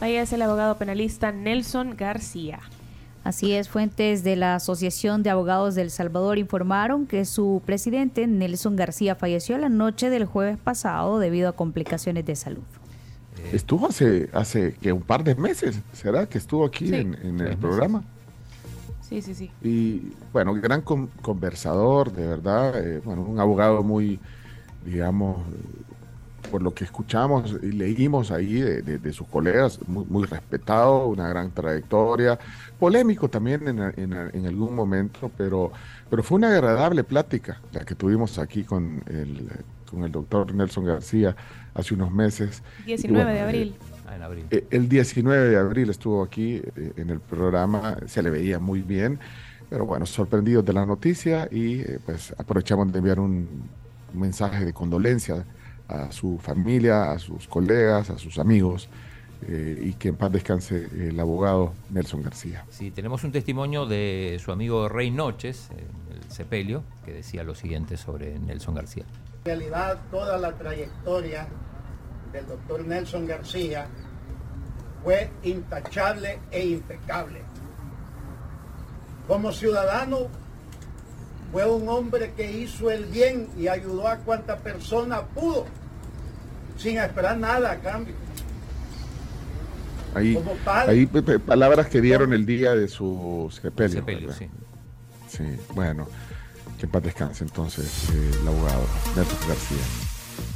Ahí 0.00 0.14
es 0.16 0.32
el 0.32 0.42
abogado 0.42 0.76
penalista 0.76 1.32
Nelson 1.32 1.96
García. 1.96 2.60
Así 3.26 3.52
es, 3.54 3.68
fuentes 3.68 4.22
de 4.22 4.36
la 4.36 4.54
Asociación 4.54 5.24
de 5.24 5.30
Abogados 5.30 5.74
del 5.74 5.90
Salvador 5.90 6.38
informaron 6.38 7.06
que 7.08 7.24
su 7.24 7.60
presidente, 7.66 8.24
Nelson 8.28 8.76
García, 8.76 9.16
falleció 9.16 9.58
la 9.58 9.68
noche 9.68 10.10
del 10.10 10.26
jueves 10.26 10.58
pasado 10.58 11.18
debido 11.18 11.48
a 11.48 11.52
complicaciones 11.52 12.24
de 12.24 12.36
salud. 12.36 12.62
Estuvo 13.52 13.88
hace, 13.88 14.30
hace 14.32 14.74
que 14.80 14.92
un 14.92 15.02
par 15.02 15.24
de 15.24 15.34
meses, 15.34 15.80
¿será? 15.92 16.26
Que 16.26 16.38
estuvo 16.38 16.64
aquí 16.64 16.86
Sí, 16.86 16.94
en, 16.94 17.14
en 17.14 17.40
el 17.40 17.56
programa. 17.56 18.04
Sí, 19.08 19.20
sí, 19.22 19.34
sí. 19.34 19.50
Y 19.60 20.12
bueno, 20.32 20.54
gran 20.54 20.82
con- 20.82 21.08
conversador, 21.20 22.12
de 22.12 22.28
verdad. 22.28 22.80
eh, 22.80 23.00
bueno, 23.04 23.22
un 23.22 23.40
abogado 23.40 23.82
muy, 23.82 24.20
digamos, 24.84 25.38
eh, 25.48 25.82
por 26.50 26.62
lo 26.62 26.72
que 26.74 26.84
escuchamos 26.84 27.56
y 27.60 27.72
leímos 27.72 28.30
ahí 28.30 28.60
de, 28.60 28.82
de- 28.82 28.98
de 28.98 29.12
sus 29.12 29.26
colegas, 29.26 29.80
muy, 29.88 30.04
muy 30.08 30.24
respetado, 30.26 31.06
una 31.08 31.28
gran 31.28 31.50
trayectoria, 31.50 32.38
polémico 32.78 33.28
también 33.28 33.66
en, 33.68 33.78
en- 33.80 34.30
en 34.34 34.46
algún 34.46 34.74
momento, 34.74 35.30
pero, 35.36 35.72
pero 36.10 36.22
fue 36.22 36.36
una 36.36 36.48
agradable 36.50 37.04
plática 37.04 37.60
la 37.72 37.84
que 37.84 37.94
tuvimos 37.94 38.38
aquí 38.38 38.64
con 38.64 39.02
el, 39.06 39.48
con 39.90 40.04
el 40.04 40.12
doctor 40.12 40.54
Nelson 40.54 40.84
García 40.84 41.34
hace 41.74 41.94
unos 41.94 42.10
meses. 42.12 42.62
Y 42.82 42.88
19 42.88 43.24
bueno, 43.24 43.30
de 43.30 43.38
eh, 43.38 43.42
abril. 43.44 43.74
Ah, 44.08 44.16
en 44.16 44.22
abril. 44.22 44.44
eh, 44.50 44.66
El 44.70 44.88
19 44.88 45.48
de 45.48 45.56
abril 45.56 45.90
estuvo 45.90 46.22
aquí 46.22 46.62
eh, 46.76 46.92
en 46.96 47.10
el 47.10 47.20
programa, 47.20 47.96
se 48.06 48.22
le 48.22 48.30
veía 48.30 48.58
muy 48.58 48.82
bien, 48.82 49.18
pero 49.68 49.84
bueno, 49.86 50.06
sorprendidos 50.06 50.64
de 50.64 50.72
la 50.72 50.86
noticia 50.86 51.48
y 51.50 51.80
eh, 51.80 51.98
pues 52.04 52.32
aprovechamos 52.38 52.92
de 52.92 52.98
enviar 52.98 53.18
un, 53.20 53.68
un 54.14 54.20
mensaje 54.20 54.64
de 54.64 54.72
condolencia 54.72 55.44
a 55.88 56.10
su 56.12 56.38
familia, 56.38 57.12
a 57.12 57.18
sus 57.18 57.46
colegas, 57.48 58.10
a 58.10 58.18
sus 58.18 58.38
amigos 58.38 58.88
eh, 59.42 59.78
y 59.80 59.92
que 59.94 60.08
en 60.08 60.16
paz 60.16 60.32
descanse 60.32 60.88
el 60.92 61.18
abogado 61.20 61.72
Nelson 61.90 62.22
García. 62.22 62.64
Sí, 62.70 62.90
tenemos 62.90 63.22
un 63.24 63.32
testimonio 63.32 63.86
de 63.86 64.40
su 64.42 64.52
amigo 64.52 64.88
Rey 64.88 65.10
Noches, 65.10 65.68
en 65.70 66.16
el 66.16 66.30
sepelio, 66.30 66.82
que 67.04 67.12
decía 67.12 67.44
lo 67.44 67.54
siguiente 67.54 67.96
sobre 67.96 68.38
Nelson 68.38 68.74
García. 68.74 69.04
En 69.44 69.44
realidad 69.44 70.00
toda 70.10 70.38
la 70.38 70.52
trayectoria 70.52 71.46
del 72.32 72.46
doctor 72.46 72.84
Nelson 72.84 73.26
García 73.26 73.86
fue 75.04 75.30
intachable 75.44 76.40
e 76.50 76.66
impecable. 76.66 77.42
Como 79.28 79.52
ciudadano 79.52 80.28
fue 81.52 81.64
un 81.64 81.88
hombre 81.88 82.32
que 82.36 82.50
hizo 82.50 82.90
el 82.90 83.04
bien 83.04 83.48
y 83.56 83.68
ayudó 83.68 84.08
a 84.08 84.16
cuanta 84.18 84.56
persona 84.56 85.22
pudo, 85.22 85.64
sin 86.76 86.98
esperar 86.98 87.38
nada 87.38 87.72
a 87.72 87.78
cambio. 87.78 88.14
Ahí, 90.16 90.42
ahí 90.86 91.06
palabras 91.44 91.88
que 91.88 92.00
dieron 92.00 92.32
el 92.32 92.46
día 92.46 92.74
de 92.74 92.88
su 92.88 93.52
sepelio. 93.52 93.98
Sepelio, 93.98 94.32
sí. 94.32 94.48
Sí, 95.28 95.44
bueno, 95.74 96.08
que 96.78 96.86
en 96.86 96.92
paz 96.92 97.02
descanse 97.02 97.44
entonces 97.44 98.08
eh, 98.14 98.30
el 98.40 98.48
abogado 98.48 98.86
Nelson 99.14 99.38
García. 99.46 100.05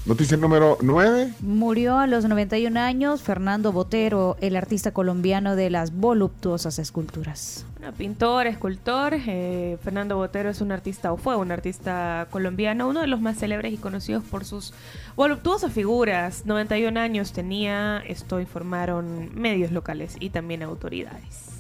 Noticia 0.07 0.39
número 0.39 0.79
9. 0.81 1.35
Murió 1.41 1.99
a 1.99 2.07
los 2.07 2.25
91 2.25 2.81
años 2.81 3.21
Fernando 3.21 3.71
Botero, 3.71 4.39
el 4.41 4.57
artista 4.57 4.93
colombiano 4.93 5.57
de 5.57 5.69
las 5.69 5.95
voluptuosas 5.95 6.79
esculturas. 6.79 7.67
Bueno, 7.79 7.93
pintor, 7.95 8.47
escultor, 8.47 9.13
eh, 9.15 9.77
Fernando 9.85 10.17
Botero 10.17 10.49
es 10.49 10.63
un 10.63 10.73
artista 10.73 11.13
o 11.13 11.19
fue 11.19 11.37
un 11.37 11.53
artista 11.53 12.27
colombiano, 12.31 12.89
uno 12.89 13.03
de 13.03 13.09
los 13.09 13.21
más 13.21 13.39
célebres 13.39 13.75
y 13.75 13.77
conocidos 13.77 14.25
por 14.25 14.47
sus 14.47 14.73
voluptuosas 15.17 15.71
figuras. 15.71 16.47
91 16.47 16.99
años 16.99 17.33
tenía, 17.33 18.03
esto 18.07 18.41
informaron 18.41 19.31
medios 19.35 19.71
locales 19.71 20.17
y 20.19 20.31
también 20.31 20.63
autoridades. 20.63 21.60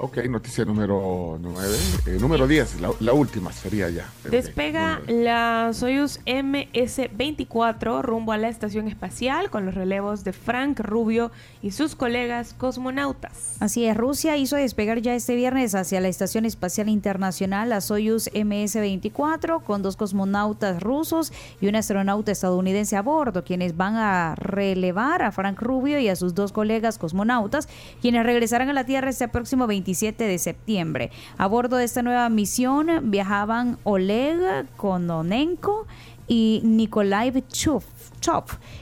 Ok, 0.00 0.18
noticia 0.28 0.64
número 0.64 1.38
9. 1.40 2.20
número 2.20 2.46
10, 2.46 2.80
la, 2.80 2.90
la 3.00 3.12
última 3.12 3.52
sería 3.52 3.90
ya. 3.90 4.08
Despega 4.30 5.00
la 5.08 5.72
Soyuz 5.72 6.20
MS-24 6.24 8.02
rumbo 8.02 8.30
a 8.30 8.36
la 8.36 8.48
estación 8.48 8.86
espacial 8.86 9.50
con 9.50 9.66
los 9.66 9.74
relevos 9.74 10.22
de 10.22 10.32
Frank 10.32 10.78
Rubio 10.78 11.32
y 11.62 11.72
sus 11.72 11.96
colegas 11.96 12.54
cosmonautas. 12.54 13.56
Así 13.58 13.86
es, 13.86 13.96
Rusia 13.96 14.36
hizo 14.36 14.54
despegar 14.54 15.00
ya 15.00 15.16
este 15.16 15.34
viernes 15.34 15.74
hacia 15.74 16.00
la 16.00 16.06
Estación 16.06 16.44
Espacial 16.44 16.88
Internacional 16.88 17.68
la 17.70 17.80
Soyuz 17.80 18.30
MS-24 18.32 19.64
con 19.64 19.82
dos 19.82 19.96
cosmonautas 19.96 20.80
rusos 20.80 21.32
y 21.60 21.66
un 21.66 21.74
astronauta 21.74 22.30
estadounidense 22.30 22.96
a 22.96 23.02
bordo, 23.02 23.42
quienes 23.42 23.76
van 23.76 23.96
a 23.96 24.36
relevar 24.36 25.22
a 25.22 25.32
Frank 25.32 25.60
Rubio 25.60 25.98
y 25.98 26.08
a 26.08 26.14
sus 26.14 26.36
dos 26.36 26.52
colegas 26.52 26.98
cosmonautas, 26.98 27.68
quienes 28.00 28.24
regresarán 28.24 28.68
a 28.68 28.72
la 28.72 28.84
Tierra 28.84 29.10
este 29.10 29.26
próximo 29.26 29.66
27 29.88 30.24
de 30.24 30.38
septiembre. 30.38 31.10
A 31.38 31.46
bordo 31.46 31.76
de 31.78 31.84
esta 31.84 32.02
nueva 32.02 32.28
misión 32.28 33.10
viajaban 33.10 33.78
Oleg 33.84 34.66
Kononenko 34.76 35.86
y 36.26 36.60
Nikolai 36.62 37.32
Chuf, 37.50 37.84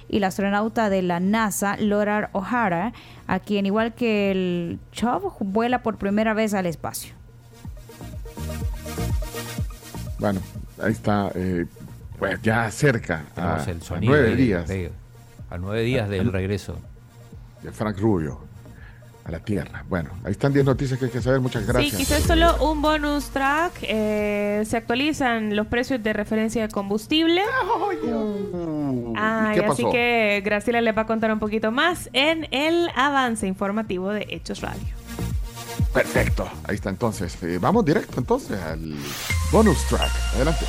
y 0.08 0.18
la 0.18 0.26
astronauta 0.28 0.90
de 0.90 1.02
la 1.02 1.20
NASA, 1.20 1.76
Laura 1.78 2.30
O'Hara, 2.32 2.92
a 3.28 3.38
quien 3.38 3.66
igual 3.66 3.94
que 3.94 4.32
el 4.32 4.80
Chov 4.90 5.34
vuela 5.38 5.82
por 5.84 5.96
primera 5.96 6.34
vez 6.34 6.54
al 6.54 6.66
espacio. 6.66 7.14
Bueno, 10.18 10.40
ahí 10.82 10.90
está, 10.92 11.30
eh, 11.36 11.66
pues 12.18 12.40
ya 12.42 12.68
cerca, 12.72 13.26
a, 13.36 13.64
nueve 14.00 14.30
de- 14.30 14.36
días 14.36 14.66
de- 14.66 14.90
a 15.50 15.58
nueve 15.58 15.82
días 15.82 16.08
del 16.08 16.32
regreso. 16.32 16.76
de 17.62 17.70
Frank 17.72 17.98
Rubio 17.98 18.40
a 19.26 19.30
la 19.32 19.40
Tierra. 19.40 19.84
Bueno, 19.88 20.10
ahí 20.24 20.30
están 20.32 20.52
10 20.52 20.64
noticias 20.64 20.98
que 20.98 21.06
hay 21.06 21.10
que 21.10 21.20
saber. 21.20 21.40
Muchas 21.40 21.66
gracias. 21.66 21.90
Sí, 21.92 21.96
quizás 21.98 22.22
solo 22.22 22.56
un 22.64 22.80
bonus 22.80 23.30
track. 23.30 23.72
eh, 23.82 24.62
se 24.66 24.76
actualizan 24.76 25.56
los 25.56 25.66
precios 25.66 26.00
de 26.02 26.12
referencia 26.12 26.62
de 26.62 26.68
combustible. 26.72 27.42
Ay, 29.16 29.58
¿Qué 29.58 29.64
así 29.66 29.82
pasó? 29.82 29.92
que 29.92 30.42
Graciela 30.44 30.80
les 30.80 30.96
va 30.96 31.02
a 31.02 31.06
contar 31.06 31.32
un 31.32 31.38
poquito 31.38 31.70
más 31.72 32.08
en 32.12 32.46
el 32.52 32.88
avance 32.94 33.46
informativo 33.46 34.10
de 34.10 34.26
Hechos 34.30 34.60
Radio. 34.60 34.82
Perfecto. 35.92 36.48
Ahí 36.64 36.76
está 36.76 36.90
entonces. 36.90 37.36
Eh, 37.42 37.58
vamos 37.60 37.84
directo 37.84 38.20
entonces 38.20 38.60
al 38.60 38.94
bonus 39.50 39.82
track. 39.88 40.10
Adelante. 40.34 40.64